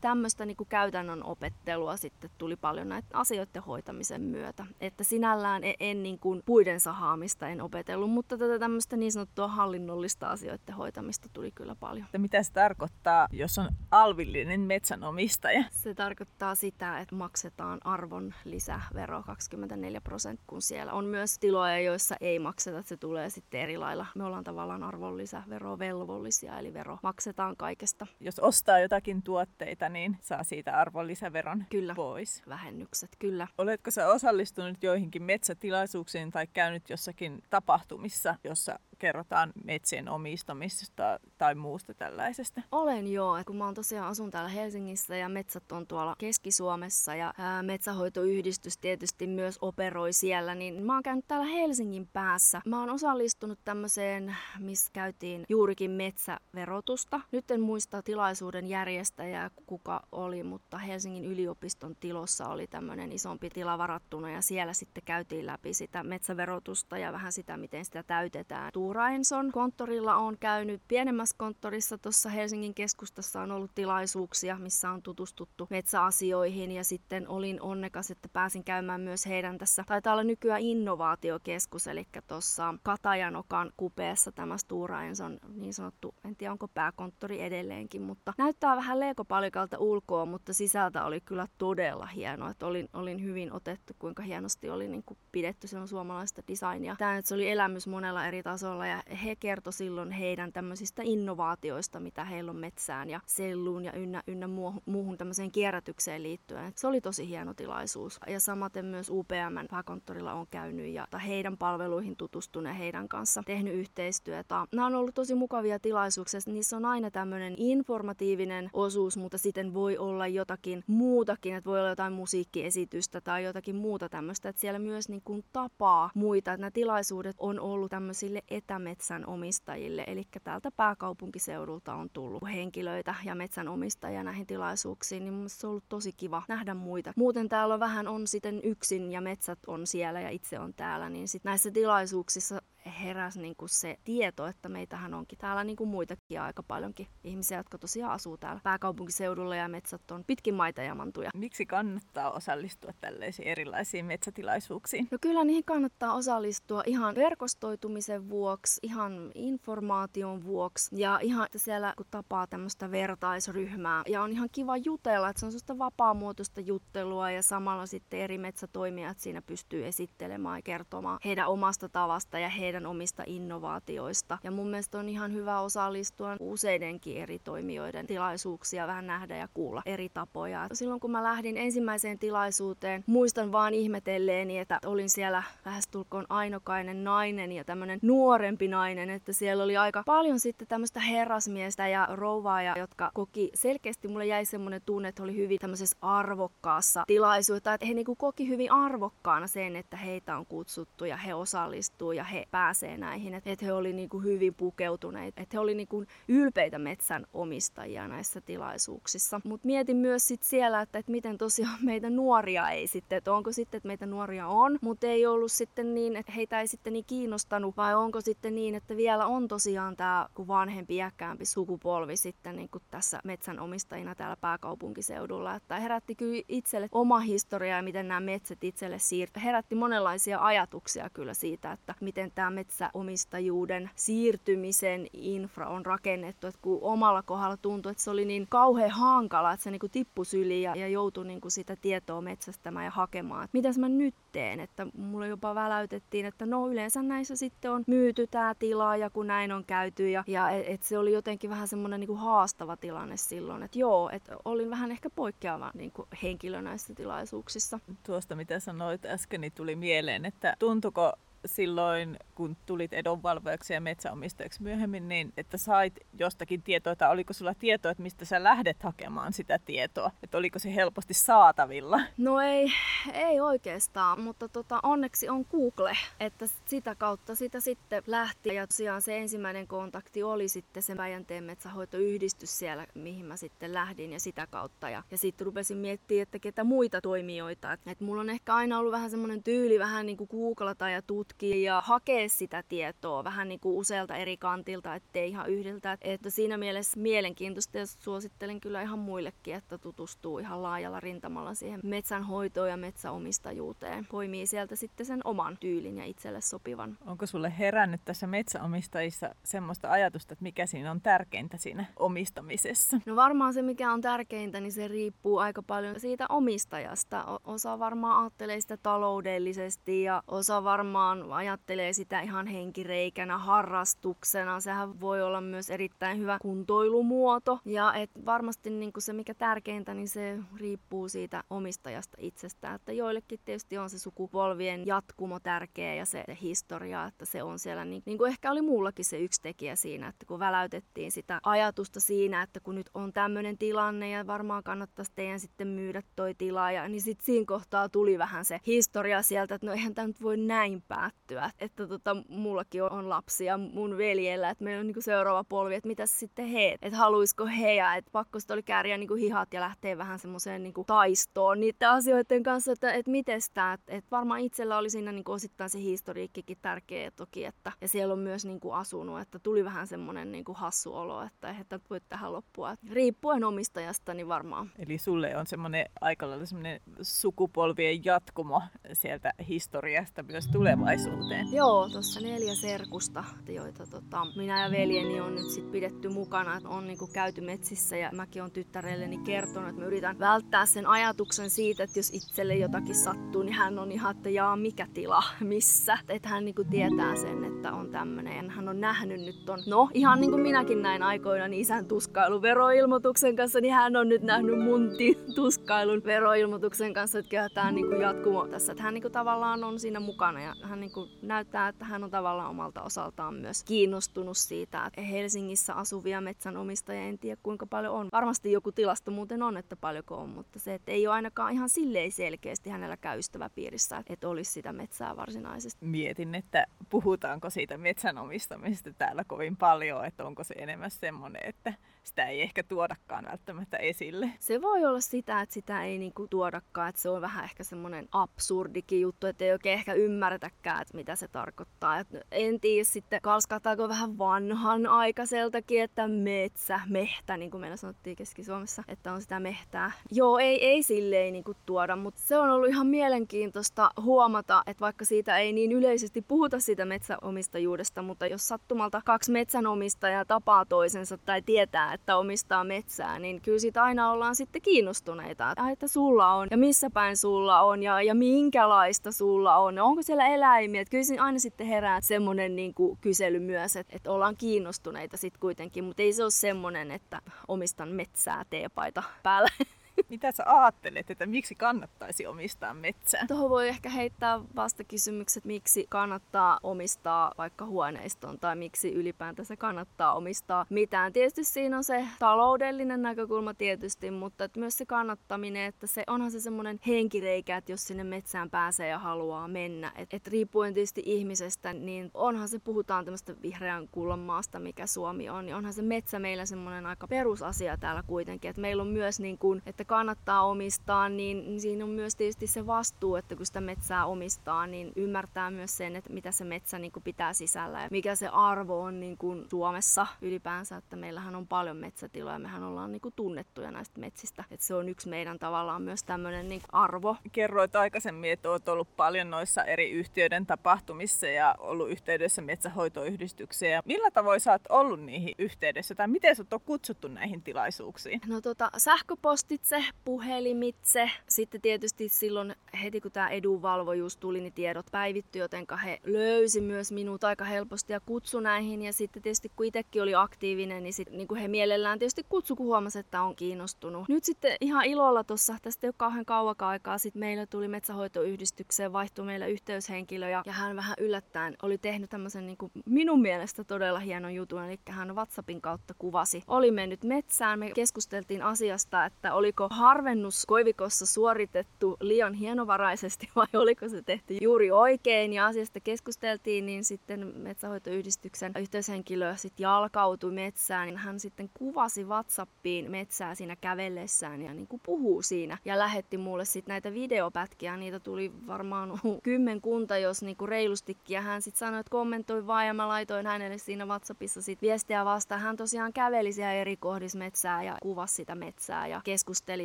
Tämmöistä 0.00 0.46
niin 0.46 0.56
käytännön 0.68 1.24
opettelua 1.24 1.96
sitten 1.96 2.30
tuli 2.38 2.56
paljon 2.56 2.88
näitä 2.88 3.08
asioiden 3.12 3.62
hoitamisen 3.62 4.22
myötä, 4.22 4.66
että 4.80 5.04
sinällään 5.04 5.64
en, 5.64 5.74
en 5.80 6.02
niin 6.02 6.18
kuin 6.18 6.42
puiden 6.46 6.80
sahaamista 6.80 7.48
en 7.48 7.60
opetellut, 7.60 8.10
mutta 8.10 8.38
tätä 8.38 8.58
tämmöistä 8.58 8.96
niin 8.96 9.12
sanottua 9.12 9.48
hallinnollista 9.48 10.26
asioiden 10.26 10.74
hoitamista 10.74 10.89
tuli 11.32 11.50
kyllä 11.50 11.74
paljon. 11.74 12.06
Mitä 12.18 12.42
se 12.42 12.52
tarkoittaa, 12.52 13.28
jos 13.32 13.58
on 13.58 13.68
alvillinen 13.90 14.60
metsänomistaja? 14.60 15.64
Se 15.70 15.94
tarkoittaa 15.94 16.54
sitä, 16.54 16.98
että 16.98 17.14
maksetaan 17.14 17.80
arvon 17.84 18.34
lisävero 18.44 19.22
24 19.22 20.00
prosenttia, 20.00 20.44
kun 20.46 20.62
siellä 20.62 20.92
on 20.92 21.04
myös 21.04 21.38
tiloja, 21.38 21.80
joissa 21.80 22.16
ei 22.20 22.38
makseta, 22.38 22.78
että 22.78 22.88
se 22.88 22.96
tulee 22.96 23.30
sitten 23.30 23.60
eri 23.60 23.78
lailla. 23.78 24.06
Me 24.14 24.24
ollaan 24.24 24.44
tavallaan 24.44 24.82
arvonlisäverovelvollisia, 24.82 26.58
eli 26.58 26.74
vero 26.74 26.98
maksetaan 27.02 27.56
kaikesta. 27.56 28.06
Jos 28.20 28.38
ostaa 28.38 28.78
jotakin 28.78 29.22
tuotteita, 29.22 29.88
niin 29.88 30.16
saa 30.20 30.44
siitä 30.44 30.76
arvonlisäveron 30.78 31.64
kyllä. 31.70 31.94
pois. 31.94 32.42
Vähennykset, 32.48 33.10
kyllä. 33.18 33.48
Oletko 33.58 33.90
sä 33.90 34.08
osallistunut 34.08 34.82
joihinkin 34.82 35.22
metsätilaisuuksiin 35.22 36.30
tai 36.30 36.46
käynyt 36.46 36.90
jossakin 36.90 37.42
tapahtumissa, 37.50 38.34
jossa 38.44 38.78
kerrotaan 39.00 39.52
metsien 39.64 40.08
omistamisesta 40.08 41.20
tai 41.38 41.54
muusta 41.54 41.94
tällaisesta? 41.94 42.62
Olen 42.72 43.12
joo, 43.12 43.38
kun 43.46 43.56
mä 43.56 43.64
oon 43.64 43.74
tosiaan 43.74 44.08
asun 44.08 44.30
täällä 44.30 44.48
Helsingissä 44.48 45.16
ja 45.16 45.28
metsät 45.28 45.72
on 45.72 45.86
tuolla 45.86 46.14
Keski-Suomessa 46.18 47.14
ja 47.14 47.34
ää, 47.38 47.62
metsähoitoyhdistys 47.62 48.78
tietysti 48.78 49.26
myös 49.26 49.58
operoi 49.60 50.12
siellä, 50.12 50.54
niin 50.54 50.82
mä 50.82 50.94
oon 50.94 51.02
käynyt 51.02 51.24
täällä 51.28 51.46
Helsingin 51.46 52.08
päässä. 52.12 52.62
Mä 52.66 52.80
oon 52.80 52.90
osallistunut 52.90 53.58
tämmöiseen, 53.64 54.36
missä 54.58 54.90
käytiin 54.92 55.44
juurikin 55.48 55.90
metsäverotusta. 55.90 57.20
Nyt 57.32 57.50
en 57.50 57.60
muista 57.60 58.02
tilaisuuden 58.02 58.66
järjestäjää, 58.66 59.50
kuka 59.66 60.00
oli, 60.12 60.42
mutta 60.42 60.78
Helsingin 60.78 61.24
yliopiston 61.24 61.96
tilossa 62.00 62.48
oli 62.48 62.66
tämmöinen 62.66 63.12
isompi 63.12 63.50
tila 63.50 63.78
varattuna 63.78 64.30
ja 64.30 64.42
siellä 64.42 64.72
sitten 64.72 65.02
käytiin 65.06 65.46
läpi 65.46 65.74
sitä 65.74 66.02
metsäverotusta 66.02 66.98
ja 66.98 67.12
vähän 67.12 67.32
sitä, 67.32 67.56
miten 67.56 67.84
sitä 67.84 68.02
täytetään. 68.02 68.70
Stora 68.90 69.10
Enson 69.10 69.52
konttorilla 69.52 70.16
on 70.16 70.36
käynyt 70.40 70.82
pienemmässä 70.88 71.34
konttorissa 71.38 71.98
tuossa 71.98 72.28
Helsingin 72.28 72.74
keskustassa 72.74 73.40
on 73.40 73.52
ollut 73.52 73.70
tilaisuuksia, 73.74 74.58
missä 74.58 74.90
on 74.90 75.02
tutustuttu 75.02 75.66
metsäasioihin 75.70 76.72
ja 76.72 76.84
sitten 76.84 77.28
olin 77.28 77.62
onnekas, 77.62 78.10
että 78.10 78.28
pääsin 78.32 78.64
käymään 78.64 79.00
myös 79.00 79.26
heidän 79.26 79.58
tässä. 79.58 79.84
Taitaa 79.86 80.12
olla 80.12 80.24
nykyään 80.24 80.60
innovaatiokeskus, 80.60 81.86
eli 81.86 82.06
tuossa 82.26 82.74
Katajanokan 82.82 83.72
kupeessa 83.76 84.32
tämä 84.32 84.58
Stora 84.58 85.02
Enson 85.02 85.38
niin 85.54 85.74
sanottu, 85.74 86.14
en 86.24 86.36
tiedä 86.36 86.52
onko 86.52 86.68
pääkonttori 86.68 87.42
edelleenkin, 87.42 88.02
mutta 88.02 88.32
näyttää 88.38 88.76
vähän 88.76 89.00
leekopalikalta 89.00 89.78
ulkoa, 89.78 90.26
mutta 90.26 90.52
sisältä 90.52 91.04
oli 91.04 91.20
kyllä 91.20 91.46
todella 91.58 92.06
hieno, 92.06 92.50
että 92.50 92.66
olin, 92.66 92.88
olin 92.92 93.22
hyvin 93.22 93.52
otettu, 93.52 93.92
kuinka 93.98 94.22
hienosti 94.22 94.70
oli 94.70 94.88
niin 94.88 95.02
kuin 95.06 95.18
pidetty 95.32 95.66
sen 95.66 95.88
suomalaista 95.88 96.42
designia. 96.48 96.96
Tämä 96.98 97.16
että 97.16 97.28
se 97.28 97.34
oli 97.34 97.50
elämys 97.50 97.86
monella 97.86 98.26
eri 98.26 98.42
tasolla 98.42 98.79
tasolla 98.80 98.86
ja 98.86 99.16
he 99.16 99.36
kertoi 99.36 99.72
silloin 99.72 100.10
heidän 100.10 100.52
tämmöisistä 100.52 101.02
innovaatioista, 101.04 102.00
mitä 102.00 102.24
heillä 102.24 102.50
on 102.50 102.56
metsään 102.56 103.10
ja 103.10 103.20
selluun 103.26 103.84
ja 103.84 103.92
ynnä, 103.92 104.22
ynnä 104.26 104.48
muuhun 104.86 105.16
tämmöiseen 105.18 105.52
kierrätykseen 105.52 106.22
liittyen. 106.22 106.72
Se 106.76 106.86
oli 106.86 107.00
tosi 107.00 107.28
hieno 107.28 107.54
tilaisuus. 107.54 108.20
Ja 108.28 108.40
samaten 108.40 108.84
myös 108.84 109.10
UPMn 109.10 109.66
pääkonttorilla 109.70 110.32
on 110.32 110.46
käynyt 110.50 110.86
ja 110.86 111.06
heidän 111.26 111.58
palveluihin 111.58 112.16
tutustunut 112.16 112.68
ja 112.68 112.74
heidän 112.74 113.08
kanssa 113.08 113.42
tehnyt 113.46 113.74
yhteistyötä. 113.74 114.66
Nämä 114.72 114.86
on 114.86 114.94
ollut 114.94 115.14
tosi 115.14 115.34
mukavia 115.34 115.78
tilaisuuksia. 115.78 116.40
Niissä 116.46 116.76
on 116.76 116.84
aina 116.84 117.10
tämmöinen 117.10 117.54
informatiivinen 117.56 118.70
osuus, 118.72 119.16
mutta 119.16 119.38
sitten 119.38 119.74
voi 119.74 119.98
olla 119.98 120.26
jotakin 120.26 120.84
muutakin, 120.86 121.54
että 121.54 121.70
voi 121.70 121.78
olla 121.78 121.88
jotain 121.88 122.12
musiikkiesitystä 122.12 123.20
tai 123.20 123.44
jotakin 123.44 123.76
muuta 123.76 124.08
tämmöistä, 124.08 124.48
että 124.48 124.60
siellä 124.60 124.78
myös 124.78 125.08
niin 125.08 125.22
kuin 125.24 125.44
tapaa 125.52 126.10
muita. 126.14 126.52
Että 126.52 126.60
nämä 126.60 126.70
tilaisuudet 126.70 127.36
on 127.38 127.60
ollut 127.60 127.90
tämmöisille 127.90 128.42
et 128.70 128.74
etämetsän 128.74 129.26
omistajille. 129.26 130.04
Eli 130.06 130.22
täältä 130.44 130.70
pääkaupunkiseudulta 130.70 131.94
on 131.94 132.10
tullut 132.10 132.42
henkilöitä 132.52 133.14
ja 133.24 133.34
metsänomistajia 133.34 134.24
näihin 134.24 134.46
tilaisuuksiin, 134.46 135.24
niin 135.24 135.48
se 135.48 135.66
on 135.66 135.70
ollut 135.70 135.88
tosi 135.88 136.12
kiva 136.12 136.42
nähdä 136.48 136.74
muita. 136.74 137.12
Muuten 137.16 137.48
täällä 137.48 137.80
vähän 137.80 138.08
on 138.08 138.26
sitten 138.26 138.60
yksin 138.62 139.12
ja 139.12 139.20
metsät 139.20 139.58
on 139.66 139.86
siellä 139.86 140.20
ja 140.20 140.30
itse 140.30 140.58
on 140.58 140.74
täällä, 140.74 141.10
niin 141.10 141.28
sitten 141.28 141.50
näissä 141.50 141.70
tilaisuuksissa 141.70 142.62
heräsi 142.90 143.40
niin 143.40 143.56
kuin 143.56 143.68
se 143.68 143.96
tieto, 144.04 144.46
että 144.46 144.68
meitähän 144.68 145.14
onkin 145.14 145.38
täällä 145.38 145.64
niin 145.64 145.76
kuin 145.76 145.90
muitakin 145.90 146.40
aika 146.40 146.62
paljonkin 146.62 147.06
ihmisiä, 147.24 147.58
jotka 147.58 147.78
tosiaan 147.78 148.12
asuu 148.12 148.36
täällä 148.36 148.60
pääkaupunkiseudulla 148.64 149.56
ja 149.56 149.68
metsät 149.68 150.10
on 150.10 150.24
pitkin 150.26 150.54
maita 150.54 150.82
ja 150.82 150.94
mantuja. 150.94 151.30
Miksi 151.34 151.66
kannattaa 151.66 152.30
osallistua 152.30 152.90
tällaisiin 153.00 153.48
erilaisiin 153.48 154.04
metsätilaisuuksiin? 154.04 155.08
No 155.10 155.18
kyllä 155.20 155.44
niihin 155.44 155.64
kannattaa 155.64 156.14
osallistua 156.14 156.82
ihan 156.86 157.14
verkostoitumisen 157.14 158.28
vuoksi, 158.28 158.80
ihan 158.82 159.32
informaation 159.34 160.44
vuoksi 160.44 160.96
ja 160.98 161.18
ihan 161.22 161.46
että 161.46 161.58
siellä 161.58 161.94
kun 161.96 162.06
tapaa 162.10 162.46
tämmöistä 162.46 162.90
vertaisryhmää 162.90 164.02
ja 164.08 164.22
on 164.22 164.30
ihan 164.30 164.48
kiva 164.52 164.76
jutella, 164.76 165.28
että 165.28 165.40
se 165.40 165.46
on 165.46 165.52
sellaista 165.52 165.78
vapaamuotoista 165.78 166.60
juttelua 166.60 167.30
ja 167.30 167.42
samalla 167.42 167.86
sitten 167.86 168.20
eri 168.20 168.38
metsätoimijat 168.38 169.18
siinä 169.18 169.42
pystyy 169.42 169.86
esittelemään 169.86 170.58
ja 170.58 170.62
kertomaan 170.62 171.18
heidän 171.24 171.48
omasta 171.48 171.88
tavasta 171.88 172.38
ja 172.38 172.48
heidän 172.48 172.79
heidän 172.80 172.90
omista 172.90 173.22
innovaatioista. 173.26 174.38
Ja 174.44 174.50
mun 174.50 174.70
mielestä 174.70 174.98
on 174.98 175.08
ihan 175.08 175.32
hyvä 175.32 175.60
osallistua 175.60 176.36
useidenkin 176.40 177.16
eri 177.16 177.38
toimijoiden 177.38 178.06
tilaisuuksia, 178.06 178.86
vähän 178.86 179.06
nähdä 179.06 179.36
ja 179.36 179.48
kuulla 179.54 179.82
eri 179.86 180.08
tapoja. 180.08 180.66
Silloin 180.72 181.00
kun 181.00 181.10
mä 181.10 181.22
lähdin 181.22 181.56
ensimmäiseen 181.56 182.18
tilaisuuteen, 182.18 183.04
muistan 183.06 183.52
vaan 183.52 183.74
ihmetelleeni, 183.74 184.58
että 184.58 184.78
olin 184.86 185.10
siellä 185.10 185.42
lähestulkoon 185.64 186.26
ainokainen 186.28 187.04
nainen 187.04 187.52
ja 187.52 187.64
tämmöinen 187.64 187.98
nuorempi 188.02 188.68
nainen, 188.68 189.10
että 189.10 189.32
siellä 189.32 189.64
oli 189.64 189.76
aika 189.76 190.02
paljon 190.06 190.40
sitten 190.40 190.68
tämmöistä 190.68 191.00
herrasmiestä 191.00 191.88
ja 191.88 192.08
rouvaa, 192.12 192.62
jotka 192.62 193.10
koki 193.14 193.50
selkeästi 193.54 194.08
mulle 194.08 194.26
jäi 194.26 194.44
semmoinen 194.44 194.82
tunne, 194.86 195.08
että 195.08 195.22
oli 195.22 195.36
hyvin 195.36 195.58
tämmöisessä 195.58 195.96
arvokkaassa 196.02 197.04
tilaisuudessa, 197.06 197.74
että 197.74 197.86
he 197.86 197.94
niinku 197.94 198.16
koki 198.16 198.48
hyvin 198.48 198.72
arvokkaana 198.72 199.46
sen, 199.46 199.76
että 199.76 199.96
heitä 199.96 200.36
on 200.36 200.46
kutsuttu 200.46 201.04
ja 201.04 201.16
he 201.16 201.34
osallistuu 201.34 202.12
ja 202.12 202.24
he 202.24 202.46
pääsee 202.60 202.96
näihin, 202.96 203.34
että 203.34 203.50
et 203.50 203.62
he 203.62 203.72
olivat 203.72 203.96
niinku 203.96 204.18
hyvin 204.20 204.54
pukeutuneet, 204.54 205.34
että 205.38 205.56
he 205.56 205.58
olivat 205.58 205.76
niinku 205.76 206.04
ylpeitä 206.28 206.78
metsän 206.78 207.26
omistajia 207.34 208.08
näissä 208.08 208.40
tilaisuuksissa. 208.40 209.40
Mutta 209.44 209.66
mietin 209.66 209.96
myös 209.96 210.28
sit 210.28 210.42
siellä, 210.42 210.80
että 210.80 210.98
et 210.98 211.08
miten 211.08 211.38
tosiaan 211.38 211.78
meitä 211.82 212.10
nuoria 212.10 212.70
ei 212.70 212.86
sitten, 212.86 213.18
että 213.18 213.32
onko 213.32 213.52
sitten, 213.52 213.78
että 213.78 213.86
meitä 213.86 214.06
nuoria 214.06 214.48
on, 214.48 214.78
mutta 214.80 215.06
ei 215.06 215.26
ollut 215.26 215.52
sitten 215.52 215.94
niin, 215.94 216.16
että 216.16 216.32
heitä 216.32 216.60
ei 216.60 216.66
sitten 216.66 216.92
niin 216.92 217.04
kiinnostanut, 217.04 217.76
vai 217.76 217.94
onko 217.94 218.20
sitten 218.20 218.54
niin, 218.54 218.74
että 218.74 218.96
vielä 218.96 219.26
on 219.26 219.48
tosiaan 219.48 219.96
tämä 219.96 220.28
vanhempi 220.48 220.94
iäkkäämpi 220.96 221.44
sukupolvi 221.44 222.16
sitten 222.16 222.56
niin 222.56 222.68
kuin 222.68 222.82
tässä 222.90 223.20
metsänomistajina 223.24 224.14
täällä 224.14 224.36
pääkaupunkiseudulla, 224.36 225.54
että 225.54 225.80
herätti 225.80 226.14
kyllä 226.14 226.42
itselle 226.48 226.88
oma 226.92 227.18
historia 227.20 227.76
ja 227.76 227.82
miten 227.82 228.08
nämä 228.08 228.20
metsät 228.20 228.64
itselle 228.64 228.98
siirtyi. 228.98 229.42
Herätti 229.44 229.74
monenlaisia 229.74 230.38
ajatuksia 230.40 231.10
kyllä 231.10 231.34
siitä, 231.34 231.72
että 231.72 231.94
miten 232.00 232.32
tämä 232.34 232.49
metsäomistajuuden 232.50 233.90
siirtymisen 233.94 235.06
infra 235.12 235.68
on 235.68 235.86
rakennettu, 235.86 236.46
että 236.46 236.60
kun 236.62 236.78
omalla 236.82 237.22
kohdalla 237.22 237.56
tuntui, 237.56 237.92
että 237.92 238.02
se 238.02 238.10
oli 238.10 238.24
niin 238.24 238.46
kauhean 238.48 238.90
hankala, 238.90 239.52
että 239.52 239.64
se 239.64 239.70
niin 239.70 239.80
tippui 239.92 240.26
syliin 240.26 240.62
ja, 240.62 240.76
ja 240.76 240.88
joutui 240.88 241.26
niin 241.26 241.40
kuin 241.40 241.52
sitä 241.52 241.76
tietoa 241.76 242.20
metsästämään 242.20 242.84
ja 242.84 242.90
hakemaan, 242.90 243.44
että 243.44 243.58
mitäs 243.58 243.78
mä 243.78 243.88
nyt 243.88 244.14
teen, 244.32 244.60
että 244.60 244.86
mulle 244.96 245.28
jopa 245.28 245.54
väläytettiin, 245.54 246.26
että 246.26 246.46
no 246.46 246.68
yleensä 246.68 247.02
näissä 247.02 247.36
sitten 247.36 247.70
on 247.70 247.84
myyty 247.86 248.26
tämä 248.26 248.54
tila 248.58 248.96
ja 248.96 249.10
kun 249.10 249.26
näin 249.26 249.52
on 249.52 249.64
käyty 249.64 250.10
ja, 250.10 250.24
ja 250.26 250.50
et, 250.50 250.64
et 250.68 250.82
se 250.82 250.98
oli 250.98 251.12
jotenkin 251.12 251.50
vähän 251.50 251.68
semmoinen 251.68 252.00
niin 252.00 252.16
haastava 252.16 252.76
tilanne 252.76 253.16
silloin, 253.16 253.62
että 253.62 253.78
joo, 253.78 254.10
että 254.10 254.36
olin 254.44 254.70
vähän 254.70 254.90
ehkä 254.90 255.10
poikkeava 255.10 255.70
niin 255.74 255.90
kuin 255.90 256.08
henkilö 256.22 256.62
näissä 256.62 256.94
tilaisuuksissa. 256.94 257.80
Tuosta 258.06 258.36
mitä 258.36 258.60
sanoit 258.60 259.04
äsken, 259.06 259.40
niin 259.40 259.52
tuli 259.52 259.76
mieleen, 259.76 260.24
että 260.24 260.56
tuntuko 260.58 261.12
silloin, 261.46 262.18
kun 262.40 262.56
tulit 262.66 262.92
edonvalvojaksi 262.92 263.72
ja 263.72 263.80
metsäomistajaksi 263.80 264.62
myöhemmin, 264.62 265.08
niin 265.08 265.32
että 265.36 265.56
sait 265.56 266.00
jostakin 266.18 266.62
tietoa, 266.62 266.96
tai 266.96 267.10
oliko 267.10 267.32
sulla 267.32 267.54
tietoa, 267.54 267.90
että 267.90 268.02
mistä 268.02 268.24
sä 268.24 268.44
lähdet 268.44 268.82
hakemaan 268.82 269.32
sitä 269.32 269.58
tietoa? 269.64 270.10
Että 270.22 270.38
oliko 270.38 270.58
se 270.58 270.74
helposti 270.74 271.14
saatavilla? 271.14 272.00
No 272.18 272.40
ei, 272.40 272.72
ei 273.12 273.40
oikeastaan, 273.40 274.20
mutta 274.20 274.48
tota, 274.48 274.80
onneksi 274.82 275.28
on 275.28 275.44
Google, 275.50 275.96
että 276.20 276.46
sitä 276.64 276.94
kautta 276.94 277.34
sitä 277.34 277.60
sitten 277.60 278.02
lähti. 278.06 278.54
Ja 278.54 278.66
tosiaan 278.66 279.02
se 279.02 279.18
ensimmäinen 279.18 279.66
kontakti 279.66 280.22
oli 280.22 280.48
sitten 280.48 280.82
se 280.82 280.94
Päijänteen 280.94 281.44
metsähoitoyhdistys 281.44 282.58
siellä, 282.58 282.86
mihin 282.94 283.26
mä 283.26 283.36
sitten 283.36 283.74
lähdin 283.74 284.12
ja 284.12 284.20
sitä 284.20 284.46
kautta. 284.46 284.90
Ja, 284.90 285.02
ja 285.10 285.18
sitten 285.18 285.44
rupesin 285.44 285.76
miettimään, 285.76 286.22
että 286.22 286.38
ketä 286.38 286.64
muita 286.64 287.00
toimijoita. 287.00 287.72
Että 287.72 287.90
et 287.90 288.00
mulla 288.00 288.20
on 288.20 288.30
ehkä 288.30 288.54
aina 288.54 288.78
ollut 288.78 288.92
vähän 288.92 289.10
semmoinen 289.10 289.42
tyyli 289.42 289.78
vähän 289.78 290.06
niin 290.06 290.16
kuin 290.16 290.30
googlata 290.30 290.88
ja 290.88 291.02
tutkia 291.02 291.56
ja 291.56 291.82
hakea 291.84 292.29
sitä 292.30 292.62
tietoa 292.68 293.24
vähän 293.24 293.48
niin 293.48 293.60
kuin 293.60 293.76
usealta 293.76 294.16
eri 294.16 294.36
kantilta, 294.36 294.94
ettei 294.94 295.28
ihan 295.28 295.50
yhdeltä. 295.50 295.98
Että 296.00 296.30
siinä 296.30 296.56
mielessä 296.56 297.00
mielenkiintoista 297.00 297.78
ja 297.78 297.86
suosittelen 297.86 298.60
kyllä 298.60 298.82
ihan 298.82 298.98
muillekin, 298.98 299.54
että 299.54 299.78
tutustuu 299.78 300.38
ihan 300.38 300.62
laajalla 300.62 301.00
rintamalla 301.00 301.54
siihen 301.54 301.80
metsänhoitoon 301.84 302.68
ja 302.68 302.76
metsäomistajuuteen. 302.76 304.06
Poimii 304.06 304.46
sieltä 304.46 304.76
sitten 304.76 305.06
sen 305.06 305.20
oman 305.24 305.56
tyylin 305.60 305.98
ja 305.98 306.04
itselle 306.04 306.40
sopivan. 306.40 306.98
Onko 307.06 307.26
sulle 307.26 307.52
herännyt 307.58 308.00
tässä 308.04 308.26
metsäomistajissa 308.26 309.34
semmoista 309.44 309.90
ajatusta, 309.90 310.32
että 310.32 310.42
mikä 310.42 310.66
siinä 310.66 310.90
on 310.90 311.00
tärkeintä 311.00 311.56
siinä 311.56 311.86
omistamisessa? 311.96 313.00
No 313.06 313.16
varmaan 313.16 313.54
se, 313.54 313.62
mikä 313.62 313.92
on 313.92 314.00
tärkeintä, 314.00 314.60
niin 314.60 314.72
se 314.72 314.88
riippuu 314.88 315.38
aika 315.38 315.62
paljon 315.62 316.00
siitä 316.00 316.26
omistajasta. 316.28 317.40
Osa 317.44 317.78
varmaan 317.78 318.20
ajattelee 318.20 318.60
sitä 318.60 318.76
taloudellisesti 318.76 320.02
ja 320.02 320.22
osa 320.26 320.64
varmaan 320.64 321.32
ajattelee 321.32 321.92
sitä 321.92 322.19
ihan 322.20 322.46
henkireikänä, 322.46 323.38
harrastuksena. 323.38 324.60
Sehän 324.60 325.00
voi 325.00 325.22
olla 325.22 325.40
myös 325.40 325.70
erittäin 325.70 326.18
hyvä 326.18 326.38
kuntoilumuoto. 326.42 327.58
Ja 327.64 327.94
et 327.94 328.10
varmasti 328.26 328.70
niin 328.70 328.92
se, 328.98 329.12
mikä 329.12 329.34
tärkeintä, 329.34 329.94
niin 329.94 330.08
se 330.08 330.38
riippuu 330.56 331.08
siitä 331.08 331.44
omistajasta 331.50 332.16
itsestään. 332.20 332.74
Että 332.74 332.92
joillekin 332.92 333.40
tietysti 333.44 333.78
on 333.78 333.90
se 333.90 333.98
sukupolvien 333.98 334.86
jatkumo 334.86 335.40
tärkeä 335.40 335.94
ja 335.94 336.06
se, 336.06 336.24
se 336.26 336.38
historia, 336.42 337.06
että 337.06 337.24
se 337.24 337.42
on 337.42 337.58
siellä, 337.58 337.84
niin, 337.84 338.02
niin 338.06 338.18
kuin 338.18 338.28
ehkä 338.28 338.50
oli 338.50 338.62
muullakin 338.62 339.04
se 339.04 339.18
yksi 339.18 339.42
tekijä 339.42 339.76
siinä, 339.76 340.08
että 340.08 340.26
kun 340.26 340.38
väläytettiin 340.38 341.12
sitä 341.12 341.40
ajatusta 341.42 342.00
siinä, 342.00 342.42
että 342.42 342.60
kun 342.60 342.74
nyt 342.74 342.90
on 342.94 343.12
tämmöinen 343.12 343.58
tilanne 343.58 344.10
ja 344.10 344.26
varmaan 344.26 344.62
kannattaisi 344.62 345.12
teidän 345.14 345.40
sitten 345.40 345.68
myydä 345.68 346.02
toi 346.16 346.34
tila, 346.34 346.72
ja, 346.72 346.88
niin 346.88 347.02
sitten 347.02 347.24
siinä 347.24 347.44
kohtaa 347.46 347.88
tuli 347.88 348.18
vähän 348.18 348.44
se 348.44 348.60
historia 348.66 349.22
sieltä, 349.22 349.54
että 349.54 349.66
no 349.66 349.72
eihän 349.72 349.94
tämä 349.94 350.08
nyt 350.08 350.22
voi 350.22 350.36
näin 350.36 350.82
päättyä. 350.88 351.50
Että 351.58 351.86
tota, 351.86 352.09
mullakin 352.28 352.82
on 352.82 353.08
lapsia 353.08 353.58
mun 353.58 353.98
veljellä, 353.98 354.50
että 354.50 354.64
meillä 354.64 354.80
on 354.80 354.86
niinku 354.86 355.02
seuraava 355.02 355.44
polvi, 355.44 355.74
että 355.74 355.88
mitä 355.88 356.06
sitten 356.06 356.46
he, 356.46 356.76
että 356.82 356.98
haluaisiko 356.98 357.46
he 357.46 357.74
ja 357.74 357.94
että 357.94 358.10
pakko 358.12 358.40
sitten 358.40 358.54
oli 358.54 358.62
kääriä 358.62 358.98
niinku 358.98 359.14
hihat 359.14 359.54
ja 359.54 359.60
lähteä 359.60 359.98
vähän 359.98 360.18
semmoiseen 360.18 360.62
niinku 360.62 360.84
taistoon 360.84 361.60
niiden 361.60 361.88
asioiden 361.88 362.42
kanssa, 362.42 362.72
että, 362.72 362.92
että 362.92 363.10
miten 363.10 363.40
sitä, 363.40 363.72
että, 363.72 363.92
että 363.92 364.10
varmaan 364.10 364.40
itsellä 364.40 364.78
oli 364.78 364.90
siinä 364.90 365.12
niinku 365.12 365.32
osittain 365.32 365.70
se 365.70 365.78
historiikkikin 365.78 366.58
tärkeä 366.62 367.10
toki, 367.10 367.44
että 367.44 367.72
ja 367.80 367.88
siellä 367.88 368.12
on 368.12 368.18
myös 368.18 368.44
niinku 368.44 368.72
asunut, 368.72 369.20
että 369.20 369.38
tuli 369.38 369.64
vähän 369.64 369.86
semmoinen 369.86 370.32
niinku 370.32 370.54
hassu 370.54 370.94
olo, 370.94 371.22
että 371.22 371.54
tätä 371.68 371.84
voi 371.90 372.00
tähän 372.08 372.32
loppua. 372.32 372.70
Että 372.70 372.86
riippuen 372.90 373.44
omistajasta, 373.44 374.14
niin 374.14 374.28
varmaan. 374.28 374.70
Eli 374.78 374.98
sulle 374.98 375.36
on 375.36 375.46
semmoinen 375.46 375.86
aika 376.00 376.28
lailla 376.28 376.46
semmoinen 376.46 376.80
sukupolvien 377.02 378.04
jatkumo 378.04 378.62
sieltä 378.92 379.32
historiasta 379.48 380.22
myös 380.22 380.48
tulevaisuuteen? 380.48 381.52
Joo, 381.52 381.88
tuossa 381.92 382.20
neljä 382.20 382.54
serkusta, 382.54 383.24
joita 383.48 383.86
tota, 383.86 384.26
minä 384.36 384.62
ja 384.62 384.70
veljeni 384.70 385.20
on 385.20 385.34
nyt 385.34 385.50
sit 385.50 385.70
pidetty 385.70 386.08
mukana. 386.08 386.60
On 386.64 386.86
niinku 386.86 387.06
käyty 387.06 387.40
metsissä 387.40 387.96
ja 387.96 388.10
mäkin 388.12 388.42
on 388.42 388.50
tyttärelleni 388.50 389.18
kertonut, 389.18 389.68
että 389.68 389.80
mä 389.80 389.86
yritän 389.86 390.18
välttää 390.18 390.66
sen 390.66 390.86
ajatuksen 390.86 391.50
siitä, 391.50 391.84
että 391.84 391.98
jos 391.98 392.10
itselle 392.10 392.56
jotakin 392.56 392.94
sattuu, 392.94 393.42
niin 393.42 393.54
hän 393.54 393.78
on 393.78 393.92
ihan, 393.92 394.16
että 394.16 394.30
jaa 394.30 394.56
mikä 394.56 394.86
tila, 394.94 395.22
missä. 395.40 395.98
Että 396.08 396.28
hän 396.28 396.44
niinku 396.44 396.64
tietää 396.64 397.16
sen, 397.16 397.44
että 397.44 397.72
on 397.72 397.90
tämmöinen. 397.90 398.50
Hän 398.50 398.68
on 398.68 398.80
nähnyt 398.80 399.20
nyt 399.20 399.50
on, 399.50 399.62
no 399.66 399.88
ihan 399.94 400.20
niin 400.20 400.30
kuin 400.30 400.42
minäkin 400.42 400.82
näin 400.82 401.02
aikoina 401.02 401.48
niin 401.48 401.60
isän 401.60 401.86
tuskailun 401.86 402.42
veroilmoituksen 402.42 403.36
kanssa, 403.36 403.60
niin 403.60 403.74
hän 403.74 403.96
on 403.96 404.08
nyt 404.08 404.22
nähnyt 404.22 404.58
mun 404.58 404.90
tuskailun 405.34 406.02
veroilmoituksen 406.04 406.94
kanssa, 406.94 407.18
että 407.18 407.30
kyllä 407.30 407.48
tämä 407.48 407.72
niinku 407.72 407.94
jatkumo 407.94 408.46
tässä. 408.46 408.72
Että 408.72 408.82
hän 408.82 408.94
niinku 408.94 409.10
tavallaan 409.10 409.64
on 409.64 409.80
siinä 409.80 410.00
mukana 410.00 410.42
ja 410.42 410.54
hän 410.62 410.80
niin 410.80 410.92
kuin 410.92 411.10
näyttää 411.22 411.68
että 411.68 411.79
hän 411.84 412.04
on 412.04 412.10
tavallaan 412.10 412.50
omalta 412.50 412.82
osaltaan 412.82 413.34
myös 413.34 413.64
kiinnostunut 413.64 414.36
siitä, 414.36 414.86
että 414.86 415.00
Helsingissä 415.00 415.74
asuvia 415.74 416.20
metsänomistajia 416.20 417.02
en 417.02 417.18
tiedä 417.18 417.40
kuinka 417.42 417.66
paljon 417.66 417.94
on. 417.94 418.08
Varmasti 418.12 418.52
joku 418.52 418.72
tilasto 418.72 419.10
muuten 419.10 419.42
on, 419.42 419.56
että 419.56 419.76
paljonko 419.76 420.16
on, 420.16 420.28
mutta 420.28 420.58
se, 420.58 420.74
että 420.74 420.92
ei 420.92 421.06
ole 421.06 421.14
ainakaan 421.14 421.52
ihan 421.52 421.68
silleen 421.68 422.12
selkeästi 422.12 422.70
hänellä 422.70 422.96
käy 422.96 423.18
ystäväpiirissä, 423.18 424.02
että 424.06 424.28
olisi 424.28 424.52
sitä 424.52 424.72
metsää 424.72 425.16
varsinaisesti. 425.16 425.86
Mietin, 425.86 426.34
että 426.34 426.66
puhutaanko 426.90 427.50
siitä 427.50 427.78
metsänomistamisesta 427.78 428.92
täällä 428.92 429.24
kovin 429.24 429.56
paljon, 429.56 430.04
että 430.04 430.24
onko 430.24 430.44
se 430.44 430.54
enemmän 430.58 430.90
semmoinen, 430.90 431.42
että 431.44 431.74
sitä 432.04 432.28
ei 432.28 432.42
ehkä 432.42 432.62
tuodakaan 432.62 433.24
välttämättä 433.24 433.76
esille. 433.76 434.30
Se 434.40 434.62
voi 434.62 434.84
olla 434.84 435.00
sitä, 435.00 435.40
että 435.40 435.52
sitä 435.52 435.84
ei 435.84 435.98
niinku 435.98 436.26
tuodakaan, 436.30 436.88
että 436.88 437.00
se 437.00 437.08
on 437.08 437.22
vähän 437.22 437.44
ehkä 437.44 437.64
semmoinen 437.64 438.08
absurdikin 438.12 439.00
juttu, 439.00 439.26
että 439.26 439.44
ei 439.44 439.52
oikein 439.52 439.78
ehkä 439.78 439.92
ymmärretäkään, 439.92 440.82
että 440.82 440.96
mitä 440.96 441.16
se 441.16 441.28
tarkoittaa. 441.28 441.98
Et 441.98 442.08
en 442.30 442.60
tiedä 442.60 442.84
sitten, 442.84 443.20
kalskahtaako 443.22 443.88
vähän 443.88 444.18
vanhan 444.18 444.86
aikaiseltakin, 444.86 445.82
että 445.82 446.08
metsä, 446.08 446.80
mehtä, 446.86 447.36
niin 447.36 447.50
kuin 447.50 447.60
meillä 447.60 447.76
sanottiin 447.76 448.16
Keski-Suomessa, 448.16 448.82
että 448.88 449.12
on 449.12 449.22
sitä 449.22 449.40
mehtää. 449.40 449.92
Joo, 450.12 450.38
ei, 450.38 450.64
ei 450.64 450.82
silleen 450.82 451.32
niinku 451.32 451.54
tuoda, 451.66 451.96
mutta 451.96 452.20
se 452.20 452.38
on 452.38 452.50
ollut 452.50 452.68
ihan 452.68 452.86
mielenkiintoista 452.86 453.90
huomata, 454.00 454.62
että 454.66 454.80
vaikka 454.80 455.04
siitä 455.04 455.38
ei 455.38 455.52
niin 455.52 455.72
yleisesti 455.72 456.22
puhuta 456.22 456.60
siitä 456.60 456.84
metsäomistajuudesta, 456.84 458.02
mutta 458.02 458.26
jos 458.26 458.48
sattumalta 458.48 459.02
kaksi 459.04 459.32
metsänomistajaa 459.32 460.24
tapaa 460.24 460.64
toisensa 460.64 461.18
tai 461.18 461.42
tietää, 461.42 461.89
että 461.92 462.16
omistaa 462.16 462.64
metsää, 462.64 463.18
niin 463.18 463.40
kyllä 463.40 463.58
siitä 463.58 463.82
aina 463.82 464.10
ollaan 464.10 464.36
sitten 464.36 464.62
kiinnostuneita, 464.62 465.54
että, 465.72 465.88
sulla 465.88 466.32
on 466.34 466.48
ja 466.50 466.58
missä 466.58 466.90
päin 466.90 467.16
sulla 467.16 467.60
on 467.60 467.82
ja, 467.82 468.02
ja 468.02 468.14
minkälaista 468.14 469.12
sulla 469.12 469.56
on, 469.56 469.78
onko 469.78 470.02
siellä 470.02 470.26
eläimiä. 470.26 470.80
Että 470.80 470.90
kyllä 470.90 471.04
siinä 471.04 471.24
aina 471.24 471.38
sitten 471.38 471.66
herää 471.66 472.00
semmoinen 472.00 472.56
niin 472.56 472.74
kuin 472.74 472.98
kysely 473.00 473.38
myös, 473.38 473.76
että, 473.76 473.96
että 473.96 474.12
ollaan 474.12 474.36
kiinnostuneita 474.36 475.16
sitten 475.16 475.40
kuitenkin, 475.40 475.84
mutta 475.84 476.02
ei 476.02 476.12
se 476.12 476.22
ole 476.22 476.30
semmoinen, 476.30 476.90
että 476.90 477.20
omistan 477.48 477.88
metsää 477.88 478.44
teepaita 478.50 479.02
päällä. 479.22 479.48
Mitä 480.08 480.32
sä 480.32 480.42
ajattelet, 480.46 481.10
että 481.10 481.26
miksi 481.26 481.54
kannattaisi 481.54 482.26
omistaa 482.26 482.74
metsää? 482.74 483.24
Tuohon 483.28 483.50
voi 483.50 483.68
ehkä 483.68 483.90
heittää 483.90 484.40
vastakysymykset, 484.56 485.44
miksi 485.44 485.86
kannattaa 485.88 486.58
omistaa 486.62 487.32
vaikka 487.38 487.66
huoneiston 487.66 488.38
tai 488.38 488.56
miksi 488.56 488.92
ylipäätänsä 488.92 489.56
kannattaa 489.56 490.14
omistaa 490.14 490.66
mitään. 490.70 491.12
Tietysti 491.12 491.44
siinä 491.44 491.76
on 491.76 491.84
se 491.84 492.06
taloudellinen 492.18 493.02
näkökulma 493.02 493.54
tietysti, 493.54 494.10
mutta 494.10 494.44
että 494.44 494.60
myös 494.60 494.78
se 494.78 494.86
kannattaminen, 494.86 495.64
että 495.64 495.86
se 495.86 496.04
onhan 496.06 496.30
se 496.30 496.40
semmoinen 496.40 496.80
henkireikä, 496.86 497.56
että 497.56 497.72
jos 497.72 497.86
sinne 497.86 498.04
metsään 498.04 498.50
pääsee 498.50 498.88
ja 498.88 498.98
haluaa 498.98 499.48
mennä. 499.48 499.92
Että 499.96 500.16
et 500.16 500.28
riippuen 500.28 500.74
tietysti 500.74 501.02
ihmisestä, 501.04 501.72
niin 501.72 502.10
onhan 502.14 502.48
se, 502.48 502.58
puhutaan 502.58 503.04
tämmöistä 503.04 503.34
vihreän 503.42 503.88
kullan 503.88 504.18
maasta, 504.18 504.60
mikä 504.60 504.86
Suomi 504.86 505.28
on, 505.28 505.46
niin 505.46 505.56
onhan 505.56 505.72
se 505.72 505.82
metsä 505.82 506.18
meillä 506.18 506.46
semmoinen 506.46 506.86
aika 506.86 507.08
perusasia 507.08 507.76
täällä 507.76 508.02
kuitenkin. 508.06 508.48
Että 508.48 508.62
meillä 508.62 508.80
on 508.80 508.88
myös 508.88 509.20
niin 509.20 509.38
kuin, 509.38 509.62
että 509.66 509.84
kannattaa 509.90 510.46
omistaa, 510.46 511.08
niin 511.08 511.60
siinä 511.60 511.84
on 511.84 511.90
myös 511.90 512.16
tietysti 512.16 512.46
se 512.46 512.66
vastuu, 512.66 513.16
että 513.16 513.36
kun 513.36 513.46
sitä 513.46 513.60
metsää 513.60 514.06
omistaa, 514.06 514.66
niin 514.66 514.92
ymmärtää 514.96 515.50
myös 515.50 515.76
sen, 515.76 515.96
että 515.96 516.12
mitä 516.12 516.32
se 516.32 516.44
metsä 516.44 516.78
niin 516.78 516.92
kuin 516.92 517.02
pitää 517.02 517.32
sisällä 517.32 517.82
ja 517.82 517.88
mikä 517.90 518.14
se 518.14 518.28
arvo 518.28 518.80
on 518.80 519.00
niin 519.00 519.18
kuin 519.18 519.46
Suomessa 519.50 520.06
ylipäänsä, 520.22 520.76
että 520.76 520.96
meillähän 520.96 521.34
on 521.34 521.46
paljon 521.46 521.76
metsätiloja, 521.76 522.38
mehän 522.38 522.62
ollaan 522.62 522.92
niin 522.92 523.00
kuin 523.00 523.14
tunnettuja 523.16 523.70
näistä 523.70 524.00
metsistä, 524.00 524.44
että 524.50 524.66
se 524.66 524.74
on 524.74 524.88
yksi 524.88 525.08
meidän 525.08 525.38
tavallaan 525.38 525.82
myös 525.82 526.02
tämmöinen 526.02 526.48
niin 526.48 526.62
arvo. 526.72 527.16
Kerroit 527.32 527.76
aikaisemmin, 527.76 528.32
että 528.32 528.50
olet 528.50 528.68
ollut 528.68 528.96
paljon 528.96 529.30
noissa 529.30 529.64
eri 529.64 529.90
yhtiöiden 529.90 530.46
tapahtumissa 530.46 531.26
ja 531.26 531.54
ollut 531.58 531.90
yhteydessä 531.90 532.42
metsähoitoyhdistyksiä. 532.42 533.82
Millä 533.84 534.10
tavoin 534.10 534.40
sä 534.40 534.52
oot 534.52 534.62
ollut 534.68 535.00
niihin 535.00 535.34
yhteydessä 535.38 535.94
tai 535.94 536.08
miten 536.08 536.36
sut 536.36 536.52
on 536.52 536.60
kutsuttu 536.60 537.08
näihin 537.08 537.42
tilaisuuksiin? 537.42 538.20
No 538.26 538.40
tota, 538.40 538.70
sähköpostitse 538.76 539.79
puhelimitse. 540.04 541.10
Sitten 541.28 541.60
tietysti 541.60 542.08
silloin 542.08 542.54
heti 542.82 543.00
kun 543.00 543.12
tämä 543.12 543.28
edunvalvojuus 543.28 544.16
tuli, 544.16 544.40
niin 544.40 544.52
tiedot 544.52 544.86
päivittyi, 544.92 545.40
joten 545.40 545.66
he 545.84 546.00
löysi 546.04 546.60
myös 546.60 546.92
minut 546.92 547.24
aika 547.24 547.44
helposti 547.44 547.92
ja 547.92 548.00
kutsu 548.00 548.40
näihin. 548.40 548.82
Ja 548.82 548.92
sitten 548.92 549.22
tietysti 549.22 549.52
kun 549.56 549.66
itsekin 549.66 550.02
oli 550.02 550.14
aktiivinen, 550.14 550.82
niin, 550.82 550.92
sit, 550.92 551.10
niin 551.10 551.28
kuin 551.28 551.40
he 551.40 551.48
mielellään 551.48 551.98
tietysti 551.98 552.26
kutsu, 552.28 552.56
kun 552.56 552.66
huomasi, 552.66 552.98
että 552.98 553.22
on 553.22 553.36
kiinnostunut. 553.36 554.08
Nyt 554.08 554.24
sitten 554.24 554.56
ihan 554.60 554.84
ilolla 554.84 555.24
tuossa, 555.24 555.56
tästä 555.62 555.86
ei 555.86 555.88
ole 555.88 555.94
kauhean 555.96 556.24
kauakaan 556.24 556.70
aikaa, 556.70 556.98
sitten 556.98 557.20
meillä 557.20 557.46
tuli 557.46 557.68
metsähoitoyhdistykseen, 557.68 558.92
vaihtui 558.92 559.24
meillä 559.24 559.46
yhteyshenkilö 559.46 560.28
ja, 560.28 560.42
ja 560.46 560.52
hän 560.52 560.76
vähän 560.76 560.96
yllättäen 560.98 561.56
oli 561.62 561.78
tehnyt 561.78 562.10
tämmöisen 562.10 562.46
niin 562.46 562.56
kuin 562.56 562.72
minun 562.86 563.22
mielestä 563.22 563.64
todella 563.64 563.98
hienon 563.98 564.34
jutun, 564.34 564.64
eli 564.64 564.80
hän 564.88 565.14
WhatsAppin 565.14 565.60
kautta 565.60 565.94
kuvasi. 565.98 566.42
Oli 566.46 566.70
mennyt 566.70 567.04
metsään, 567.04 567.58
me 567.58 567.70
keskusteltiin 567.70 568.42
asiasta, 568.42 569.04
että 569.04 569.34
oliko 569.34 569.68
harvennus 569.70 570.46
koivikossa 570.46 571.06
suoritettu 571.06 571.96
liian 572.00 572.34
hienovaraisesti 572.34 573.28
vai 573.36 573.46
oliko 573.54 573.88
se 573.88 574.02
tehty 574.02 574.36
juuri 574.40 574.70
oikein? 574.70 575.32
Ja 575.32 575.46
asiasta 575.46 575.80
keskusteltiin, 575.80 576.66
niin 576.66 576.84
sitten 576.84 577.32
metsähoitoyhdistyksen 577.36 578.52
yhteyshenkilö 578.58 579.36
sitten 579.36 579.64
jalkautui 579.64 580.32
metsään, 580.32 580.86
niin 580.86 580.96
hän 580.96 581.20
sitten 581.20 581.50
kuvasi 581.54 582.04
WhatsAppiin 582.04 582.90
metsää 582.90 583.34
siinä 583.34 583.56
kävellessään 583.56 584.42
ja 584.42 584.54
niin 584.54 584.66
kuin 584.66 584.82
puhuu 584.86 585.22
siinä. 585.22 585.58
Ja 585.64 585.78
lähetti 585.78 586.16
mulle 586.16 586.44
sitten 586.44 586.72
näitä 586.72 586.92
videopätkiä, 586.92 587.76
niitä 587.76 588.00
tuli 588.00 588.32
varmaan 588.46 589.00
kymmenkunta, 589.22 589.98
jos 589.98 590.22
niin 590.22 590.36
kuin 590.36 590.48
reilustikin. 590.48 591.14
Ja 591.14 591.20
hän 591.20 591.42
sitten 591.42 591.58
sanoi, 591.58 591.80
että 591.80 591.90
kommentoi 591.90 592.46
vaan 592.46 592.66
ja 592.66 592.74
mä 592.74 592.88
laitoin 592.88 593.26
hänelle 593.26 593.58
siinä 593.58 593.86
WhatsAppissa 593.86 594.42
sitten 594.42 594.66
viestiä 594.66 595.04
vastaan. 595.04 595.40
Hän 595.40 595.56
tosiaan 595.56 595.92
käveli 595.92 596.32
siellä 596.32 596.52
eri 596.52 596.76
kohdissa 596.76 597.18
metsää 597.18 597.62
ja 597.62 597.76
kuvasi 597.82 598.14
sitä 598.14 598.34
metsää 598.34 598.86
ja 598.86 599.00
keskusteli 599.04 599.49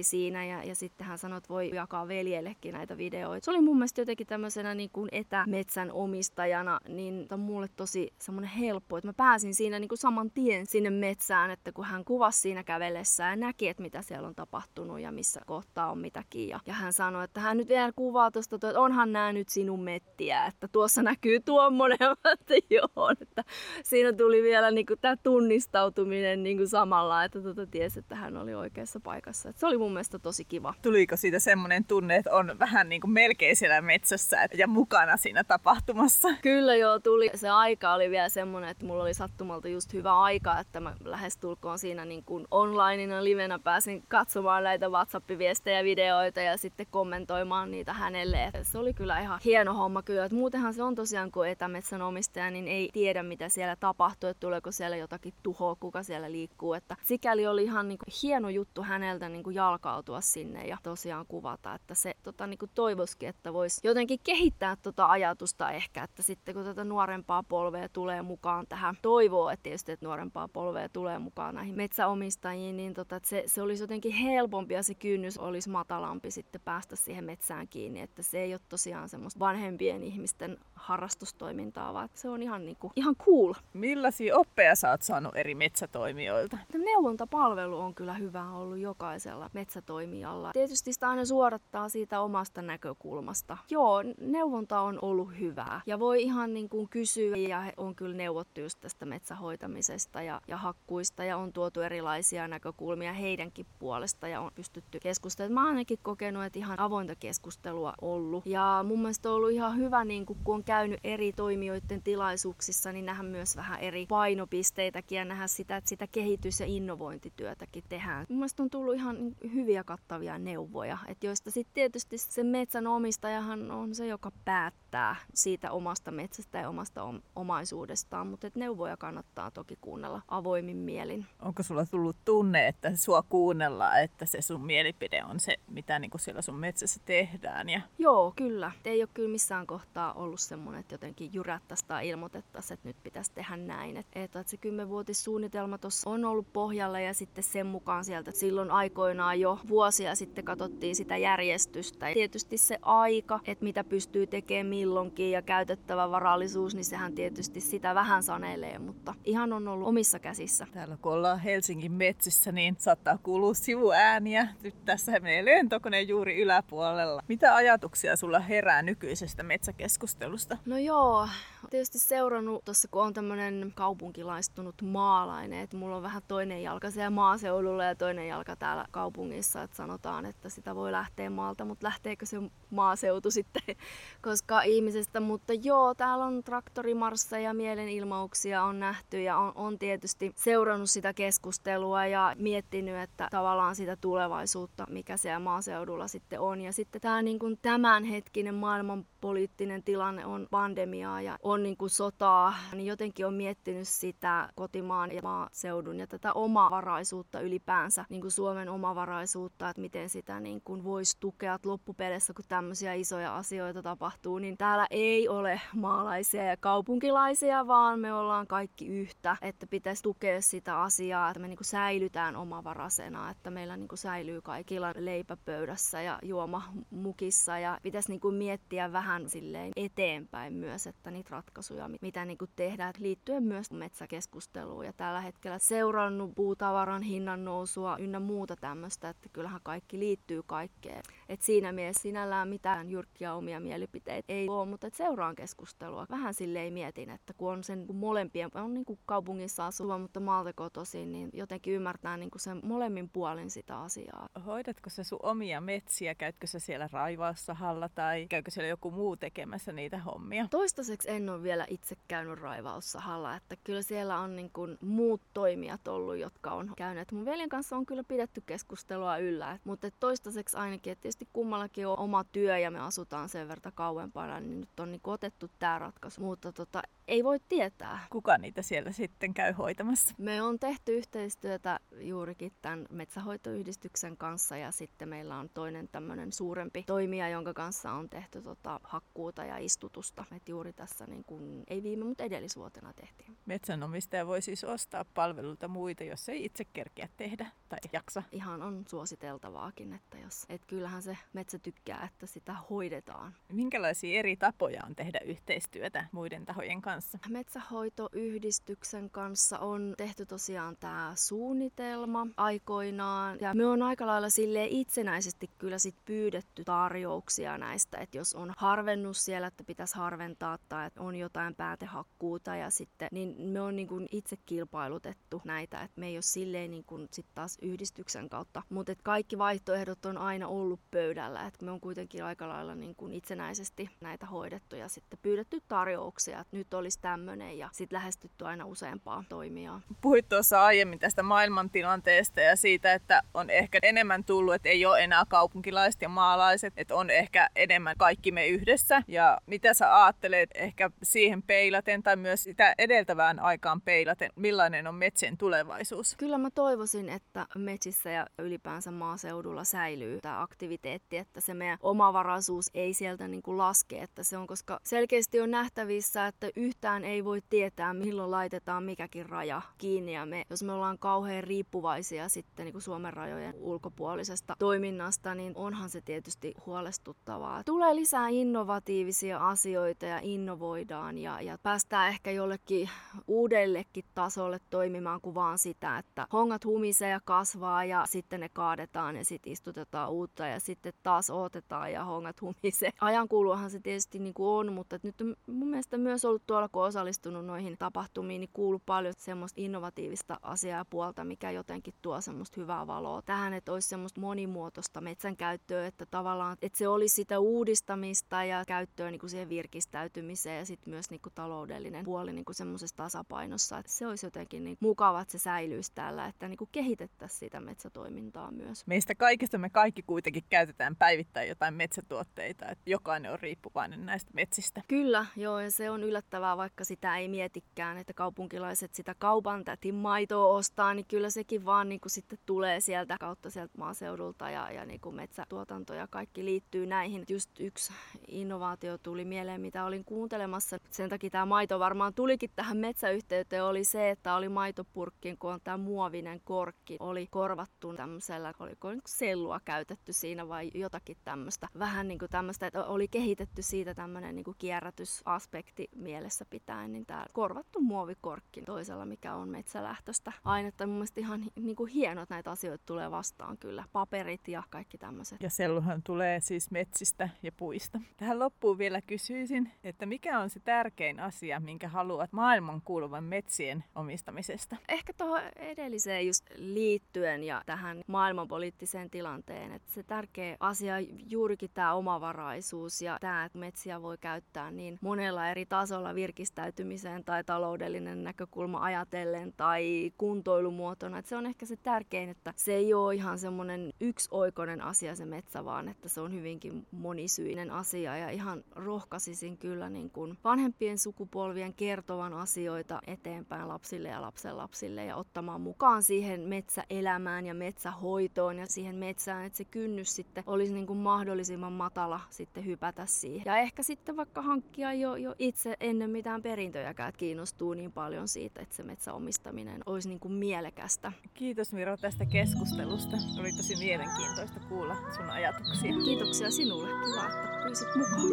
siinä 0.02 0.45
ja, 0.45 0.63
ja 0.63 0.76
sitten 0.76 1.08
hän 1.08 1.17
sanoi, 1.17 1.38
että 1.38 1.50
voi 1.50 1.69
jakaa 1.74 2.08
veljellekin 2.08 2.74
näitä 2.74 2.98
videoita. 2.98 3.45
Se 3.45 3.52
oli 3.52 3.62
mun 3.62 3.78
mielestä 3.78 4.02
jotenkin 4.02 4.28
tämmöisenä 4.28 4.76
niin 4.76 4.89
kuin 4.93 5.10
etämetsän 5.12 5.91
omistajana, 5.91 6.80
niin 6.88 7.28
on 7.32 7.39
mulle 7.39 7.67
tosi 7.76 8.13
semmoinen 8.19 8.52
helppo, 8.52 8.98
että 8.98 9.08
mä 9.08 9.13
pääsin 9.13 9.56
siinä 9.56 9.80
niin 9.80 9.89
kuin 9.89 9.98
saman 9.98 10.32
tien 10.32 10.65
sinne 10.65 10.89
metsään, 10.89 11.52
että 11.52 11.71
kun 11.71 11.86
hän 11.86 12.06
kuvasi 12.06 12.39
siinä 12.39 12.63
kävellessä 12.63 13.24
ja 13.24 13.36
näki, 13.36 13.67
että 13.67 13.84
mitä 13.84 14.02
siellä 14.02 14.28
on 14.28 14.36
tapahtunut 14.36 15.00
ja 15.00 15.12
missä 15.12 15.41
kohtaa 15.45 15.91
on 15.91 15.98
mitäkin. 15.98 16.50
Ja, 16.50 16.60
ja 16.65 16.74
hän 16.74 16.93
sanoi, 16.93 17.24
että 17.24 17.39
hän 17.39 17.58
nyt 17.58 17.67
vielä 17.67 17.91
kuvaa 17.95 18.32
tuosta, 18.32 18.56
että 18.56 18.80
onhan 18.80 19.12
nämä 19.12 19.34
nyt 19.34 19.50
sinun 19.50 19.84
mettiä, 19.84 20.45
että 20.45 20.67
tuossa 20.67 21.04
näkyy 21.04 21.39
tuommoinen, 21.39 21.98
että 22.34 22.54
joo, 22.69 23.12
että 23.21 23.43
siinä 23.84 24.13
tuli 24.13 24.43
vielä 24.43 24.71
niin 24.71 24.86
kuin 24.86 25.00
tämä 25.00 25.15
tunnistautuminen 25.24 26.43
niin 26.43 26.58
kuin 26.58 26.69
samalla, 26.69 27.24
että 27.24 27.41
tuota 27.41 27.67
tiesi, 27.67 28.00
että 28.00 28.15
hän 28.15 28.38
oli 28.38 28.54
oikeassa 28.54 29.00
paikassa. 29.00 29.50
Että 29.50 29.60
se 29.60 29.65
oli 29.65 29.75
mun 29.78 29.94
mielestä 29.94 30.20
tosi 30.20 30.46
kiva. 30.46 30.74
Tuliko 30.82 31.18
siitä 31.18 31.40
semmoinen 31.40 31.86
tunne, 31.86 32.16
että 32.16 32.32
on 32.32 32.56
vähän 32.60 32.90
niin 32.90 33.02
kuin 33.02 33.12
melkein 33.12 33.56
siellä 33.56 33.82
metsässä 33.82 34.48
ja 34.58 34.68
mukana 34.68 35.18
siinä 35.18 35.44
tapahtumassa? 35.44 36.28
Kyllä 36.42 36.76
joo, 36.76 37.00
tuli. 37.00 37.32
Se 37.36 37.50
aika 37.50 37.94
oli 37.94 38.10
vielä 38.10 38.30
semmoinen, 38.30 38.70
että 38.70 38.86
mulla 38.86 39.04
oli 39.04 39.14
sattumalta 39.14 39.68
just 39.68 39.94
hyvä 39.94 40.20
aika, 40.20 40.60
että 40.60 40.80
mä 40.80 40.96
lähestulkoon 41.04 41.80
siinä 41.80 42.06
niin 42.06 42.24
kuin 42.24 42.48
onlineina 42.52 43.24
livenä 43.24 43.60
pääsin 43.60 44.04
katsomaan 44.08 44.64
näitä 44.64 44.90
WhatsApp-viestejä, 44.90 45.84
videoita 45.84 46.42
ja 46.42 46.58
sitten 46.58 46.88
kommentoimaan 46.92 47.72
niitä 47.72 47.94
hänelle. 47.94 48.52
Se 48.62 48.78
oli 48.78 48.94
kyllä 48.94 49.20
ihan 49.20 49.40
hieno 49.46 49.74
homma 49.74 50.02
kyllä. 50.02 50.26
Et 50.26 50.32
muutenhan 50.32 50.74
se 50.74 50.84
on 50.84 50.96
tosiaan, 50.96 51.32
kun 51.32 51.48
etämetsänomistaja, 51.48 52.52
niin 52.52 52.68
ei 52.68 52.90
tiedä 52.94 53.24
mitä 53.24 53.50
siellä 53.50 53.76
tapahtuu, 53.76 54.30
että 54.30 54.40
tuleeko 54.40 54.72
siellä 54.72 54.98
jotakin 54.98 55.34
tuhoa, 55.44 55.76
kuka 55.80 56.04
siellä 56.04 56.32
liikkuu. 56.32 56.74
Että 56.74 56.96
sikäli 57.04 57.48
oli 57.48 57.64
ihan 57.64 57.88
niin 57.88 57.98
kuin 57.98 58.14
hieno 58.24 58.50
juttu 58.50 58.84
häneltä 58.84 59.30
niin 59.30 59.44
kuin 59.44 59.56
jalkautua 59.65 60.21
sinne 60.21 60.67
ja 60.67 60.78
tosiaan 60.84 61.25
kuvata, 61.28 61.73
että 61.73 61.95
se 61.95 62.13
tota, 62.23 62.47
niin 62.47 62.58
kuin 62.58 62.71
toivoskin, 62.75 63.30
että 63.30 63.54
voisi 63.54 63.82
jotenkin 63.84 64.19
kehittää 64.23 64.75
tota 64.75 65.10
ajatusta 65.10 65.71
ehkä, 65.71 66.04
että 66.04 66.23
sitten 66.23 66.56
kun 66.56 66.63
tätä 66.63 66.84
nuorempaa 66.84 67.43
polvea 67.43 67.89
tulee 67.89 68.21
mukaan 68.21 68.67
tähän, 68.67 68.95
toivoo, 69.01 69.49
että 69.49 69.63
tietysti 69.63 69.91
että 69.91 70.06
nuorempaa 70.06 70.47
polvea 70.47 70.89
tulee 70.89 71.19
mukaan 71.19 71.56
näihin 71.56 71.75
metsäomistajiin, 71.75 72.78
niin 72.78 72.93
tota, 72.93 73.15
että 73.15 73.30
se, 73.30 73.43
se 73.45 73.62
olisi 73.62 73.84
jotenkin 73.84 74.12
helpompi 74.12 74.73
ja 74.73 74.84
se 74.84 74.93
kynnys 74.93 75.38
olisi 75.38 75.69
matalampi 75.69 76.32
sitten 76.32 76.62
päästä 76.65 76.95
siihen 76.95 77.23
metsään 77.23 77.67
kiinni, 77.67 78.01
että 78.01 78.23
se 78.23 78.39
ei 78.39 78.54
ole 78.54 78.62
tosiaan 78.69 79.10
semmoista 79.10 79.39
vanhempien 79.39 80.04
ihmisten 80.04 80.58
harrastustoimintaa, 80.75 81.93
vaan 81.93 82.10
se 82.13 82.30
on 82.30 82.43
ihan, 82.43 82.65
niin 82.65 82.78
kuin, 82.80 82.93
ihan 82.95 83.15
cool. 83.15 83.54
Millaisia 83.73 84.38
oppeja 84.38 84.75
sä 84.75 84.91
oot 84.91 85.01
saanut 85.01 85.36
eri 85.36 85.56
metsätoimijoilta? 85.56 86.58
Neuvontapalvelu 86.78 87.80
on 87.80 87.95
kyllä 87.95 88.13
hyvä 88.13 88.51
ollut 88.51 88.78
jokaisella 88.78 89.49
metsätoimijalla. 89.56 90.52
Tietysti 90.54 90.94
sitä 90.94 91.10
aina 91.10 91.26
suorattaa 91.26 91.89
siitä 91.89 92.22
omasta 92.22 92.62
näkökulmasta. 92.62 93.58
Joo, 93.70 94.04
neuvonta 94.22 94.82
on 94.82 95.00
ollut 95.02 95.39
hyvää 95.39 95.82
ja 95.86 96.00
voi 96.00 96.24
ihan 96.24 96.54
niin 96.54 96.70
kuin 96.70 96.89
kysyä 96.89 97.38
ja 97.38 97.74
on 97.78 97.96
kyllä 97.96 98.15
neuvottu 98.15 98.62
just 98.62 98.82
tästä 98.82 99.06
metsähoitamisesta 99.06 100.22
ja, 100.22 100.41
ja 100.48 100.58
hakkuista 100.58 101.24
ja 101.24 101.38
on 101.38 101.54
tuotu 101.54 101.82
erilaisia 101.82 102.48
näkökulmia 102.48 103.13
heidänkin 103.13 103.65
puolesta 103.80 104.28
ja 104.28 104.41
on 104.41 104.52
pystytty 104.56 105.00
keskustelemaan. 105.00 105.63
Mä 105.65 105.70
ainakin 105.70 106.00
kokenut, 106.04 106.44
että 106.44 106.60
ihan 106.60 106.80
avointa 106.80 107.15
keskustelua 107.15 107.94
ollut 108.02 108.46
ja 108.46 108.86
mun 108.88 109.00
mielestä 109.00 109.30
on 109.30 109.36
ollut 109.36 109.52
ihan 109.52 109.78
hyvä, 109.78 110.06
niin 110.06 110.26
kuin, 110.26 110.39
kun 110.44 110.56
on 110.56 110.63
käynyt 110.63 111.00
eri 111.04 111.34
toimijoiden 111.34 112.02
tilaisuuksissa, 112.04 112.91
niin 112.91 113.06
nähdä 113.06 113.24
myös 113.24 113.56
vähän 113.56 113.80
eri 113.80 114.06
painopisteitäkin 114.10 115.18
ja 115.18 115.26
nähdä 115.26 115.48
sitä, 115.48 115.78
että 115.78 115.89
sitä 115.89 116.08
kehitys- 116.08 116.60
ja 116.60 116.65
innovointityötäkin 116.65 117.84
tehdään. 117.89 118.26
Mun 118.30 118.38
mielestä 118.38 118.63
on 118.63 118.70
tullut 118.70 118.96
ihan 118.96 119.18
hyviä 119.53 119.84
kattavia 119.84 120.38
neuvoja, 120.38 120.97
että 121.08 121.27
joista 121.27 121.51
sitten 121.51 121.73
tietysti 121.73 122.17
se 122.17 122.43
metsän 122.43 122.88
omistajahan 122.88 123.71
on 123.71 123.95
se, 123.95 124.08
joka 124.08 124.31
päättää 124.45 125.15
siitä 125.34 125.71
omasta 125.71 126.12
metsästä 126.12 126.58
ja 126.58 126.69
omasta 126.69 127.01
omaisuudestaan, 127.36 128.27
mutta 128.27 128.47
et 128.47 128.55
neuvoja 128.55 128.97
kannattaa 128.97 129.51
toki 129.51 129.77
kuunnella 129.81 130.21
avoimin 130.27 130.77
mielin. 130.77 131.25
Onko 131.41 131.63
sulla 131.63 131.86
tullut 131.86 132.15
tunne, 132.25 132.67
että 132.67 132.95
sua 132.95 133.21
kuunnellaan, 133.21 134.01
että 134.01 134.25
se 134.25 134.41
sun 134.41 134.65
mielipide 134.65 135.23
on 135.23 135.39
se, 135.39 135.58
mitä 135.67 135.99
niinku 135.99 136.17
siellä 136.17 136.41
sun 136.41 136.55
metsässä 136.55 137.01
tehdään? 137.05 137.69
Ja... 137.69 137.81
Joo, 137.97 138.34
kyllä. 138.36 138.71
Ei 138.86 139.01
ole 139.01 139.10
kyllä 139.13 139.29
missään 139.29 139.67
kohtaa 139.67 140.13
ollut 140.13 140.39
semmoinen, 140.39 140.79
että 140.79 140.93
jotenkin 140.93 141.34
jyrättäisiin 141.34 141.88
tai 141.88 142.10
ilmoitettaisiin, 142.10 142.73
että 142.73 142.88
nyt 142.88 143.03
pitäisi 143.03 143.31
tehdä 143.31 143.58
näin. 143.58 143.97
Että, 143.97 144.23
että 144.23 144.43
se 144.45 144.58
kymmenvuotissuunnitelma 144.58 145.77
tuossa 145.77 146.10
on 146.10 146.25
ollut 146.25 146.53
pohjalla 146.53 146.99
ja 146.99 147.13
sitten 147.13 147.43
sen 147.43 147.67
mukaan 147.67 148.05
sieltä 148.05 148.31
silloin 148.31 148.71
aikoinaan 148.71 149.35
jo 149.36 149.60
vuosia 149.67 150.15
sitten 150.15 150.45
katsottiin 150.45 150.95
sitä 150.95 151.17
järjestystä. 151.17 152.06
Tietysti 152.13 152.58
se 152.58 152.80
aika, 152.82 153.39
että 153.45 153.63
mitä 153.63 153.84
pystyy 153.84 154.28
tekemään 154.28 154.65
milloinkin 154.65 155.32
ja 155.32 155.41
käytettävä 155.41 156.12
varallisuus, 156.12 156.76
niin 156.76 156.86
sehän 156.86 157.15
tietysti 157.15 157.62
sitä 157.62 157.95
vähän 157.95 158.24
sanelee, 158.24 158.80
mutta 158.80 159.13
ihan 159.26 159.54
on 159.54 159.67
ollut 159.67 159.88
omissa 159.88 160.19
käsissä. 160.19 160.67
Täällä 160.74 160.98
kun 161.02 161.13
ollaan 161.13 161.39
Helsingin 161.39 161.91
metsissä, 161.91 162.52
niin 162.52 162.76
saattaa 162.80 163.17
kuulua 163.17 163.54
sivuääniä. 163.54 164.48
Nyt 164.63 164.86
tässä 164.86 165.12
menee 165.12 165.45
lentokone 165.45 166.02
juuri 166.02 166.41
yläpuolella. 166.41 167.21
Mitä 167.28 167.56
ajatuksia 167.56 168.15
sulla 168.15 168.39
herää 168.39 168.82
nykyisestä 168.82 169.43
metsäkeskustelusta? 169.43 170.58
No 170.65 170.78
joo, 170.78 171.28
tietysti 171.69 172.00
seurannut 172.00 172.65
tuossa, 172.65 172.88
kun 172.91 173.02
on 173.02 173.13
tämmöinen 173.13 173.71
kaupunkilaistunut 173.76 174.82
maalainen, 174.82 175.60
että 175.60 175.78
mulla 175.78 175.95
on 175.95 176.04
vähän 176.04 176.21
toinen 176.28 176.63
jalka 176.63 176.91
siellä 176.91 177.10
maaseudulla 177.10 177.84
ja 177.84 177.95
toinen 177.95 178.28
jalka 178.28 178.56
täällä 178.56 178.86
kaupungissa, 179.26 179.64
että 179.64 179.76
sanotaan, 179.76 180.26
että 180.26 180.50
sitä 180.50 180.76
voi 180.76 180.92
lähteä 180.92 181.30
maalta, 181.30 181.66
mutta 181.66 181.88
lähteekö 181.88 182.26
se 182.26 182.38
maaseutu 182.70 183.32
sitten 183.32 183.76
koska 184.22 184.62
ihmisestä, 184.62 185.20
mutta 185.20 185.54
joo, 185.54 185.96
täällä 185.96 186.26
on 186.26 186.44
traktorimarsseja, 186.44 187.54
mielenilmauksia 187.54 188.64
on 188.64 188.80
nähty 188.80 189.22
ja 189.22 189.38
on, 189.38 189.52
on 189.56 189.80
tietysti 189.80 190.32
seurannut 190.36 190.90
sitä 190.90 191.14
keskustelua 191.14 192.06
ja 192.06 192.36
miettinyt, 192.40 192.96
että 192.96 193.28
tavallaan 193.32 193.76
sitä 193.76 193.96
tulevaisuutta, 193.96 194.86
mikä 194.90 195.18
siellä 195.18 195.40
maaseudulla 195.40 196.08
sitten 196.08 196.40
on. 196.40 196.62
Ja 196.62 196.74
sitten 196.74 197.02
tämä 197.02 197.22
niin 197.22 197.40
kuin 197.40 197.58
tämänhetkinen 197.62 198.56
maailman 198.56 199.06
poliittinen 199.22 199.84
tilanne 199.84 200.26
on 200.26 200.48
pandemiaa 200.52 201.22
ja 201.22 201.38
on 201.44 201.64
niin 201.64 201.78
kuin 201.78 201.90
sotaa, 201.90 202.54
niin 202.74 202.86
jotenkin 202.86 203.26
on 203.26 203.34
miettinyt 203.34 203.88
sitä 203.88 204.50
kotimaan 204.56 205.12
ja 205.12 205.22
maaseudun 205.22 206.00
ja 206.00 206.08
tätä 206.08 206.34
omavaraisuutta 206.34 207.40
ylipäänsä, 207.40 208.06
niin 208.10 208.22
kuin 208.22 208.32
Suomen 208.32 208.70
omavaraisuutta, 208.70 209.14
että 209.21 209.82
miten 209.82 210.10
sitä 210.10 210.39
niin 210.39 210.62
kuin 210.62 210.84
voisi 210.84 211.17
tukea 211.19 211.60
loppupeleissä, 211.65 212.34
kun 212.34 212.45
tämmöisiä 212.47 212.93
isoja 212.93 213.36
asioita 213.36 213.84
tapahtuu, 213.84 214.39
niin 214.39 214.58
täällä 214.58 214.88
ei 214.89 215.28
ole 215.28 215.62
maalaisia 215.75 216.43
ja 216.43 216.58
kaupunkilaisia, 216.58 217.67
vaan 217.67 217.99
me 217.99 218.13
ollaan 218.13 218.47
kaikki 218.47 218.88
yhtä, 218.88 219.38
että 219.41 219.67
pitäisi 219.67 220.04
tukea 220.04 220.41
sitä 220.41 220.82
asiaa, 220.82 221.30
että 221.30 221.39
me 221.39 221.47
niin 221.47 221.58
kuin 221.58 221.65
säilytään 221.65 222.36
omavaraisena, 222.36 223.30
että 223.30 223.49
meillä 223.49 223.78
niin 223.78 223.88
kuin 223.88 223.99
säilyy 223.99 224.41
kaikilla 224.41 224.93
leipäpöydässä 224.97 226.01
ja 226.01 226.19
juoma 226.23 226.63
mukissa 226.89 227.60
ja 227.60 227.80
pitäisi 227.84 228.10
niin 228.10 228.19
kuin 228.19 228.36
miettiä 228.36 228.91
vähän 228.91 229.30
silleen 229.30 229.71
eteenpäin 229.75 230.54
myös, 230.54 230.88
että 230.88 231.12
niitä 231.12 231.30
ratkaisuja, 231.32 231.89
mitä 232.01 232.25
niin 232.25 232.38
kuin 232.38 232.51
tehdään, 232.56 232.93
liittyen 232.99 233.43
myös 233.43 233.71
metsäkeskusteluun. 233.71 234.86
Ja 234.86 234.93
tällä 234.93 235.21
hetkellä 235.21 235.60
seurannut 235.60 236.36
puutavaran 236.36 237.01
hinnan 237.01 237.45
nousua 237.45 237.97
ynnä 237.97 238.19
muuta 238.19 238.56
tämmöistä, 238.56 238.94
että 239.03 239.29
kyllähän 239.34 239.62
kaikki 239.63 239.99
liittyy 239.99 240.43
kaikkeen. 240.43 241.01
Et 241.29 241.41
siinä 241.41 241.71
mielessä 241.71 242.01
sinällään 242.01 242.47
mitään 242.47 242.89
jyrkkiä 242.89 243.34
omia 243.34 243.60
mielipiteitä 243.60 244.34
ei 244.34 244.49
ole, 244.49 244.65
mutta 244.65 244.88
et 244.88 244.93
seuraan 244.93 245.36
keskustelua. 245.36 246.05
Vähän 246.10 246.34
silleen 246.34 246.73
mietin, 246.73 247.10
että 247.10 247.34
kun 247.34 247.51
on 247.51 247.63
sen 247.63 247.88
kun 247.88 247.95
molempien, 247.95 248.49
on 248.53 248.73
niin 248.73 248.86
kuin 248.86 248.99
kaupungissa 249.05 249.65
asuva, 249.65 249.97
mutta 249.97 250.19
maalta 250.19 250.53
kotoisin, 250.53 251.12
niin 251.12 251.29
jotenkin 251.34 251.73
ymmärtää 251.73 252.17
niin 252.17 252.31
kuin 252.31 252.41
sen 252.41 252.60
molemmin 252.63 253.10
puolin 253.10 253.49
sitä 253.49 253.79
asiaa. 253.79 254.29
Hoidatko 254.45 254.89
sä 254.89 255.03
sun 255.03 255.19
omia 255.23 255.62
metsiä? 255.62 256.15
Käytkö 256.15 256.47
sä 256.47 256.60
siellä 256.60 256.89
raivaussahalla 256.91 257.89
tai 257.89 258.25
käykö 258.29 258.51
siellä 258.51 258.69
joku 258.69 258.91
muu 258.91 259.15
tekemässä 259.15 259.71
niitä 259.71 259.97
hommia? 259.97 260.47
Toistaiseksi 260.49 261.12
en 261.12 261.29
ole 261.29 261.43
vielä 261.43 261.65
itse 261.69 261.95
käynyt 262.08 262.39
raivaussahalla, 262.39 263.36
että 263.36 263.55
kyllä 263.63 263.81
siellä 263.81 264.19
on 264.19 264.36
niin 264.36 264.49
kuin 264.53 264.77
muut 264.81 265.21
toimijat 265.34 265.88
ollut, 265.88 266.17
jotka 266.17 266.51
on 266.51 266.71
käyneet. 266.77 267.12
Mun 267.12 267.25
veljen 267.25 267.49
kanssa 267.49 267.77
on 267.77 267.86
kyllä 267.86 268.03
pidetty 268.03 268.43
keskustelua 268.45 268.85
yllä, 269.21 269.60
mutta 269.63 269.88
toistaiseksi 270.00 270.58
ainakin, 270.58 270.91
että 270.91 271.02
tietysti 271.02 271.28
kummallakin 271.34 271.88
on 271.88 272.00
oma 272.00 272.24
työ 272.24 272.58
ja 272.58 272.71
me 272.71 272.80
asutaan 272.80 273.30
sen 273.30 273.48
verran 273.48 273.71
kauempana, 273.76 274.39
niin 274.39 274.60
nyt 274.60 274.80
on 274.80 274.91
niin 274.91 275.02
otettu 275.04 275.50
tämä 275.60 275.80
ratkaisu. 275.80 276.21
Mutta 276.21 276.52
tota, 276.52 276.82
ei 277.08 277.24
voi 277.24 277.39
tietää. 277.50 278.00
Kuka 278.10 278.38
niitä 278.38 278.62
siellä 278.62 278.91
sitten 278.91 279.34
käy 279.34 279.54
hoitamassa? 279.54 280.15
Me 280.17 280.41
on 280.41 280.60
tehty 280.60 280.98
yhteistyötä 280.98 281.80
juurikin 282.00 282.52
tämän 282.62 282.86
metsähoitoyhdistyksen 282.91 284.17
kanssa 284.17 284.58
ja 284.58 284.71
sitten 284.71 285.10
meillä 285.10 285.38
on 285.38 285.50
toinen 285.54 285.88
tämmöinen 285.91 286.34
suurempi 286.34 286.84
toimija, 286.84 287.30
jonka 287.30 287.54
kanssa 287.54 287.91
on 287.91 288.10
tehty 288.10 288.41
tota 288.41 288.80
hakkuuta 288.84 289.43
ja 289.43 289.58
istutusta. 289.58 290.26
Et 290.36 290.50
juuri 290.50 290.74
tässä 290.74 291.06
niin 291.08 291.24
kun, 291.24 291.63
ei 291.67 291.84
viime, 291.84 292.06
mutta 292.06 292.24
edellisvuotena 292.24 292.93
tehtiin. 292.93 293.38
Metsänomistaja 293.45 294.28
voi 294.28 294.41
siis 294.41 294.63
ostaa 294.63 295.06
palveluita 295.13 295.67
muita, 295.67 296.04
jos 296.04 296.30
ei 296.30 296.45
itse 296.45 296.65
kerkeä 296.65 297.10
tehdä 297.17 297.52
tai 297.69 297.80
jaksa. 297.93 298.24
Ihan 298.32 298.62
on 298.62 298.75
suositeltavaakin, 298.88 299.94
että 299.94 300.18
jos, 300.18 300.46
et 300.50 300.66
kyllähän 300.66 301.02
se 301.02 301.18
metsä 301.34 301.60
tykkää, 301.60 302.10
että 302.12 302.26
sitä 302.26 302.56
hoidetaan. 302.70 303.36
Minkälaisia 303.52 304.20
eri 304.20 304.36
tapoja 304.36 304.84
on 304.88 304.96
tehdä 304.96 305.20
yhteistyötä 305.26 306.08
muiden 306.12 306.46
tahojen 306.46 306.82
kanssa? 306.82 306.96
kanssa? 306.96 307.18
Metsähoitoyhdistyksen 307.30 309.10
kanssa 309.10 309.60
on 309.60 309.94
tehty 309.98 310.26
tosiaan 310.26 310.78
tämä 310.80 311.12
suunnitelma 311.16 312.28
aikoinaan. 312.38 313.38
Ja 313.42 313.54
me 313.54 313.66
on 313.66 313.82
aika 313.82 314.08
lailla 314.08 314.30
sille 314.30 314.68
itsenäisesti 314.70 315.50
kyllä 315.58 315.78
sit 315.78 315.96
pyydetty 316.06 316.64
tarjouksia 316.64 317.58
näistä, 317.58 317.98
että 317.98 318.18
jos 318.18 318.34
on 318.34 318.54
harvennus 318.58 319.26
siellä, 319.26 319.48
että 319.48 319.64
pitäisi 319.64 319.96
harventaa 319.96 320.58
tai 320.70 320.88
että 320.88 321.02
on 321.02 321.16
jotain 321.16 321.56
päätehakkuuta 321.56 322.56
ja 322.56 322.70
sitten, 322.70 323.08
niin 323.12 323.36
me 323.42 323.62
on 323.62 323.76
niin 323.76 323.88
kuin 323.88 324.08
itse 324.12 324.38
kilpailutettu 324.46 325.42
näitä, 325.46 325.82
että 325.82 326.00
me 326.00 326.08
ei 326.08 326.16
ole 326.16 326.22
silleen 326.22 326.72
niin 326.72 326.84
kuin 326.84 327.08
sit 327.12 327.26
taas 327.36 327.58
yhdistyksen 327.62 328.30
kautta. 328.30 328.64
Mutta 328.69 328.93
kaikki 329.04 329.38
vaihtoehdot 329.38 330.06
on 330.06 330.17
aina 330.17 330.47
ollut 330.47 330.80
pöydällä, 330.91 331.47
että 331.47 331.65
me 331.65 331.71
on 331.71 331.80
kuitenkin 331.80 332.23
aika 332.23 332.47
lailla 332.47 332.75
niin 332.75 332.95
kuin 332.95 333.13
itsenäisesti 333.13 333.89
näitä 334.01 334.25
hoidettu 334.25 334.75
ja 334.75 334.89
sitten 334.89 335.19
pyydetty 335.21 335.62
tarjouksia, 335.67 336.39
että 336.39 336.58
nyt 336.58 336.73
oli 336.73 336.86
olisi 336.86 336.99
tämmöinen 337.01 337.58
ja 337.58 337.69
sitten 337.71 337.97
lähestytty 337.97 338.45
aina 338.45 338.65
useampaa 338.65 339.23
toimijaa. 339.30 339.82
Puhuit 340.01 340.30
tuossa 340.30 340.65
aiemmin 340.65 340.99
tästä 340.99 341.23
maailmantilanteesta 341.23 342.41
ja 342.41 342.56
siitä, 342.56 342.93
että 342.93 343.21
on 343.34 343.49
ehkä 343.49 343.80
enemmän 343.84 344.23
tullut, 344.23 344.54
että 344.54 344.69
ei 344.69 344.86
ole 344.86 345.04
enää 345.04 345.23
kaupunkilaiset 345.30 346.01
ja 346.01 346.10
maalaiset, 346.10 346.73
että 346.78 346.95
on 346.95 347.10
ehkä 347.10 347.49
enemmän 347.56 347.95
kaikki 347.97 348.32
me 348.32 348.47
yhdessä. 348.47 349.01
Ja 349.08 349.38
mitä 349.45 349.73
sä 349.73 350.04
ajattelet 350.04 350.49
ehkä 350.56 350.89
siihen 351.04 351.43
peilaten 351.43 352.04
tai 352.04 352.15
myös 352.15 352.43
sitä 352.43 352.73
edeltävään 352.78 353.39
aikaan 353.39 353.82
peilaten, 353.82 354.30
millainen 354.36 354.88
on 354.88 354.95
metsien 354.95 355.38
tulevaisuus? 355.38 356.15
Kyllä 356.17 356.38
mä 356.38 356.49
toivoisin, 356.51 357.10
että 357.10 357.47
metsissä 357.56 358.10
ja 358.10 358.28
ylipäänsä 358.56 358.91
maaseudulla 358.91 359.63
säilyy 359.63 360.20
tämä 360.22 360.41
aktiviteetti, 360.41 361.18
että 361.18 361.41
se 361.41 361.54
meidän 361.54 361.78
omavaraisuus 361.82 362.72
ei 362.74 362.94
sieltä 362.94 363.28
niin 363.28 363.41
kuin 363.41 363.58
laske, 363.58 364.02
että 364.02 364.24
se 364.24 364.38
on, 364.38 364.48
koska 364.48 364.80
selkeästi 364.84 365.41
on 365.41 365.52
nähtävissä, 365.52 366.28
että 366.28 366.50
yhtään 366.56 367.04
ei 367.04 367.26
voi 367.26 367.41
tietää, 367.50 367.94
milloin 367.94 368.32
laitetaan 368.32 368.84
mikäkin 368.84 369.30
raja 369.30 369.62
kiinni. 369.78 370.13
Ja 370.13 370.26
me, 370.26 370.44
jos 370.50 370.63
me 370.63 370.74
ollaan 370.74 371.00
kauhean 371.00 371.44
riippuvaisia 371.44 372.30
sitten 372.30 372.65
niin 372.65 372.74
kuin 372.74 372.82
Suomen 372.82 373.13
rajojen 373.13 373.56
ulkopuolisesta 373.58 374.56
toiminnasta, 374.60 375.36
niin 375.36 375.54
onhan 375.56 375.89
se 375.89 376.02
tietysti 376.02 376.54
huolestuttavaa. 376.65 377.63
Tulee 377.63 377.96
lisää 377.96 378.28
innovatiivisia 378.30 379.50
asioita 379.50 380.06
ja 380.06 380.20
innovoidaan 380.22 381.18
ja, 381.18 381.41
ja 381.41 381.58
päästään 381.63 382.10
ehkä 382.10 382.32
jollekin 382.32 382.89
uudellekin 383.28 384.06
tasolle 384.13 384.60
toimimaan 384.70 385.22
kuin 385.22 385.36
vaan 385.36 385.58
sitä, 385.58 385.98
että 385.98 386.28
hongat 386.34 386.65
humisee 386.65 387.10
ja 387.10 387.20
kasvaa 387.26 387.86
ja 387.86 388.06
sitten 388.10 388.44
ne 388.45 388.49
kaadetaan 388.53 389.15
ja 389.15 389.25
sitten 389.25 389.53
istutetaan 389.53 390.12
uutta 390.12 390.47
ja 390.47 390.60
sitten 390.60 390.93
taas 391.03 391.29
otetaan 391.29 391.91
ja 391.91 392.03
hongat 392.03 392.41
humisee. 392.41 392.91
Ajan 393.01 393.27
kuluahan 393.27 393.69
se 393.69 393.79
tietysti 393.79 394.19
niin 394.19 394.34
kuin 394.34 394.47
on, 394.47 394.73
mutta 394.73 394.99
nyt 395.03 395.15
mun 395.47 395.69
mielestä 395.69 395.97
myös 395.97 396.25
ollut 396.25 396.43
tuolla, 396.47 396.69
kun 396.69 396.84
osallistunut 396.84 397.45
noihin 397.45 397.75
tapahtumiin, 397.79 398.39
niin 398.39 398.49
kuuluu 398.53 398.81
paljon 398.86 399.13
semmoista 399.17 399.62
innovatiivista 399.62 400.39
asiaa 400.41 400.77
ja 400.77 400.86
puolta, 400.86 401.23
mikä 401.23 401.51
jotenkin 401.51 401.93
tuo 402.01 402.21
semmoista 402.21 402.62
hyvää 402.62 402.88
valoa 402.88 403.21
tähän, 403.21 403.53
että 403.53 403.73
olisi 403.73 403.88
semmoista 403.88 404.21
monimuotoista 404.21 405.01
metsän 405.01 405.38
käyttöä, 405.38 405.88
että 405.88 406.05
tavallaan, 406.12 406.58
että 406.62 406.77
se 406.77 406.88
olisi 406.88 407.15
sitä 407.15 407.39
uudistamista 407.39 408.43
ja 408.43 408.63
käyttöä 408.67 409.12
niin 409.12 409.19
kuin 409.19 409.29
siihen 409.29 409.49
virkistäytymiseen 409.49 410.58
ja 410.60 410.65
sitten 410.65 410.93
myös 410.93 411.10
niin 411.10 411.21
kuin 411.21 411.34
taloudellinen 411.36 412.05
puoli 412.05 412.34
niin 412.34 412.45
kuin 412.45 412.55
semmoisessa 412.55 412.95
tasapainossa. 412.95 413.77
Että 413.77 413.91
se 413.91 414.08
olisi 414.08 414.25
jotenkin 414.25 414.63
niin 414.63 414.77
mukava, 414.79 415.21
että 415.21 415.31
se 415.31 415.38
säilyisi 415.38 415.91
täällä, 415.95 416.25
että 416.25 416.47
niin 416.47 416.58
kuin 416.58 416.69
kehitettäisiin 416.71 417.39
sitä 417.39 417.60
metsätoimintaa 417.60 418.35
myös. 418.52 418.88
Meistä 418.88 419.15
kaikista 419.15 419.58
me 419.58 419.69
kaikki 419.69 420.02
kuitenkin 420.02 420.43
käytetään 420.50 420.95
päivittäin 420.95 421.50
jotain 421.50 421.74
metsätuotteita, 421.74 422.65
että 422.65 422.89
jokainen 422.89 423.32
on 423.32 423.39
riippuvainen 423.39 424.06
näistä 424.06 424.32
metsistä. 424.34 424.82
Kyllä, 424.88 425.26
joo, 425.36 425.60
ja 425.60 425.71
se 425.71 425.89
on 425.89 426.04
yllättävää, 426.04 426.58
vaikka 426.58 426.84
sitä 426.84 427.17
ei 427.17 427.28
mietikään, 427.28 427.98
että 427.98 428.13
kaupunkilaiset 428.13 428.95
sitä 428.95 429.15
kaupan 429.19 429.63
tätin 429.63 429.95
maitoa 429.95 430.45
ostaa, 430.45 430.93
niin 430.93 431.06
kyllä 431.06 431.30
sekin 431.30 431.65
vaan 431.65 431.89
niin 431.89 432.00
kuin 432.00 432.12
sitten 432.12 432.39
tulee 432.45 432.80
sieltä 432.80 433.17
kautta 433.19 433.50
sieltä 433.50 433.78
maaseudulta 433.78 434.50
ja, 434.50 434.71
ja 434.71 434.86
niin 434.86 435.00
kuin 435.00 435.15
metsätuotanto 435.15 435.93
ja 435.93 436.08
kaikki 436.08 436.45
liittyy 436.45 436.86
näihin. 436.86 437.24
Just 437.30 437.60
yksi 437.60 437.93
innovaatio 438.28 438.98
tuli 438.98 439.26
mieleen, 439.26 439.62
mitä 439.62 439.86
olin 439.86 440.06
kuuntelemassa. 440.06 440.78
Sen 440.91 441.10
takia 441.10 441.30
tämä 441.30 441.45
maito 441.45 441.80
varmaan 441.80 442.13
tulikin 442.13 442.50
tähän 442.56 442.78
metsäyhteyteen, 442.78 443.63
oli 443.63 443.84
se, 443.84 444.10
että 444.10 444.36
oli 444.36 444.50
maitopurkkiin, 444.50 445.38
kun 445.38 445.54
on 445.54 445.60
tämä 445.63 445.78
muovinen 445.78 446.41
korkki, 446.43 446.98
oli 447.00 447.28
korvattu 447.32 447.91
tämmöisellä, 448.28 448.54
oliko 448.60 449.02
sellua 449.06 449.60
käytetty 449.66 450.14
siinä 450.14 450.48
vai 450.48 450.72
jotakin 450.74 451.18
tämmöistä. 451.24 451.68
Vähän 451.80 452.08
niin 452.08 452.20
kuin 452.20 452.32
tämmöistä, 452.32 452.68
että 452.68 452.86
oli 452.86 453.08
kehitetty 453.08 453.62
siitä 453.62 453.94
tämmöinen 453.94 454.36
niin 454.36 454.44
kuin 454.44 454.56
kierrätysaspekti 454.58 455.90
mielessä 455.96 456.46
pitäen, 456.50 456.92
niin 456.92 457.06
tämä 457.06 457.26
korvattu 457.34 457.82
muovikorkki 457.82 458.62
toisella, 458.62 459.06
mikä 459.06 459.34
on 459.34 459.50
metsälähtöistä 459.50 460.32
ainetta. 460.44 460.88
Mun 460.88 460.96
mielestä 460.96 461.20
ihan 461.20 461.46
niin 461.56 461.76
kuin 461.76 461.92
hieno, 461.92 462.22
että 462.22 462.36
näitä 462.36 462.52
asioita 462.52 462.84
tulee 462.86 463.12
vastaan 463.12 463.58
kyllä. 463.58 463.84
Paperit 463.92 464.48
ja 464.48 464.64
kaikki 464.70 464.98
tämmöiset. 464.98 465.42
Ja 465.44 465.50
selluhan 465.50 466.04
tulee 466.04 466.40
siis 466.40 466.72
metsistä 466.72 467.30
ja 467.44 467.52
puista. 467.52 468.00
Tähän 468.18 468.40
loppuun 468.40 468.78
vielä 468.78 469.02
kysyisin, 469.02 469.72
että 469.84 470.06
mikä 470.06 470.40
on 470.40 470.50
se 470.50 470.60
tärkein 470.60 471.20
asia, 471.20 471.60
minkä 471.60 471.88
haluat 471.88 472.34
maailman 472.34 472.82
kuuluvan 472.82 473.24
metsien 473.24 473.84
omistamisesta? 473.96 474.76
Ehkä 474.90 475.14
tuohon 475.14 475.42
edelliseen 475.56 476.28
just 476.28 476.46
liittyen 476.58 477.44
ja 477.44 477.62
tähän 477.66 478.02
maailmanpoliittiseen 478.08 479.10
tilanteen, 479.10 479.72
että 479.72 479.91
se 479.91 480.04
tärkeä 480.04 480.58
asia 480.60 480.96
juurikin 481.30 481.70
tämä 481.74 481.94
omavaraisuus 481.94 483.02
ja 483.02 483.18
tämä, 483.22 483.46
että 483.46 483.58
metsiä 483.58 484.02
voi 484.02 484.18
käyttää 484.18 484.72
niin 484.72 484.98
monella 485.02 485.50
eri 485.50 485.65
tasolla 485.65 486.15
virkistäytymiseen 486.15 487.24
tai 487.24 487.44
taloudellinen 487.44 488.24
näkökulma 488.24 488.84
ajatellen 488.84 489.54
tai 489.58 490.12
kuntoilumuotona. 490.18 491.18
Että 491.18 491.30
se 491.30 491.38
on 491.38 491.46
ehkä 491.46 491.65
se 491.65 491.76
tärkein, 491.76 492.30
että 492.30 492.54
se 492.56 492.74
ei 492.74 492.94
ole 492.94 493.15
ihan 493.15 493.39
semmoinen 493.39 493.94
yksioikoinen 494.02 494.82
asia 494.82 495.15
se 495.15 495.26
metsä, 495.26 495.65
vaan 495.65 495.88
että 495.88 496.10
se 496.10 496.22
on 496.22 496.34
hyvinkin 496.34 496.88
monisyinen 496.91 497.72
asia 497.72 498.18
ja 498.18 498.30
ihan 498.30 498.63
rohkaisisin 498.76 499.58
kyllä 499.58 499.89
niin 499.89 500.10
kuin 500.10 500.38
vanhempien 500.44 500.98
sukupolvien 500.98 501.74
kertovan 501.74 502.34
asioita 502.34 503.00
eteenpäin 503.08 503.68
lapsille 503.68 504.08
ja 504.10 504.22
lapsenlapsille 504.22 505.06
ja 505.06 505.15
ottamaan 505.15 505.62
mukaan 505.62 506.04
siihen 506.04 506.41
metsäelämään 506.41 507.46
ja 507.46 507.54
metsähoitoon 507.95 508.58
ja 508.58 508.65
siihen 508.67 508.95
metsään, 508.95 509.45
että 509.45 509.58
se 509.58 509.65
kynnys 509.65 510.15
sitten 510.15 510.43
olisi 510.47 510.73
niin 510.73 510.88
kuin 510.88 510.99
mahdollisimman 510.99 511.73
matala 511.73 512.19
sitten 512.29 512.65
hypätä 512.65 513.05
siihen. 513.05 513.43
Ja 513.45 513.58
ehkä 513.58 513.84
sitten 513.84 514.17
vaikka 514.17 514.41
hankkia 514.41 514.93
jo, 514.93 515.15
jo 515.15 515.36
itse 515.39 515.77
ennen 515.79 516.10
mitään 516.10 516.41
perintöjäkään, 516.41 517.10
että 517.10 517.19
kiinnostuu 517.19 517.73
niin 517.73 517.91
paljon 517.91 518.27
siitä, 518.27 518.62
että 518.62 518.75
se 518.75 518.84
metsäomistaminen 518.84 519.81
olisi 519.86 520.10
niin 520.10 520.19
kuin 520.19 520.34
mielekästä. 520.34 521.12
Kiitos 521.34 521.73
Miro 521.73 521.97
tästä 521.97 522.25
keskustelusta. 522.25 523.17
Oli 523.39 523.51
tosi 523.51 523.75
mielenkiintoista 523.75 524.60
kuulla 524.69 524.95
sun 525.15 525.29
ajatuksia. 525.29 525.93
Kiitoksia 526.05 526.51
sinulle. 526.51 526.88
Kiva, 526.88 527.25
että 527.25 527.63
pyysit 527.63 527.88
mukaan. 527.95 528.29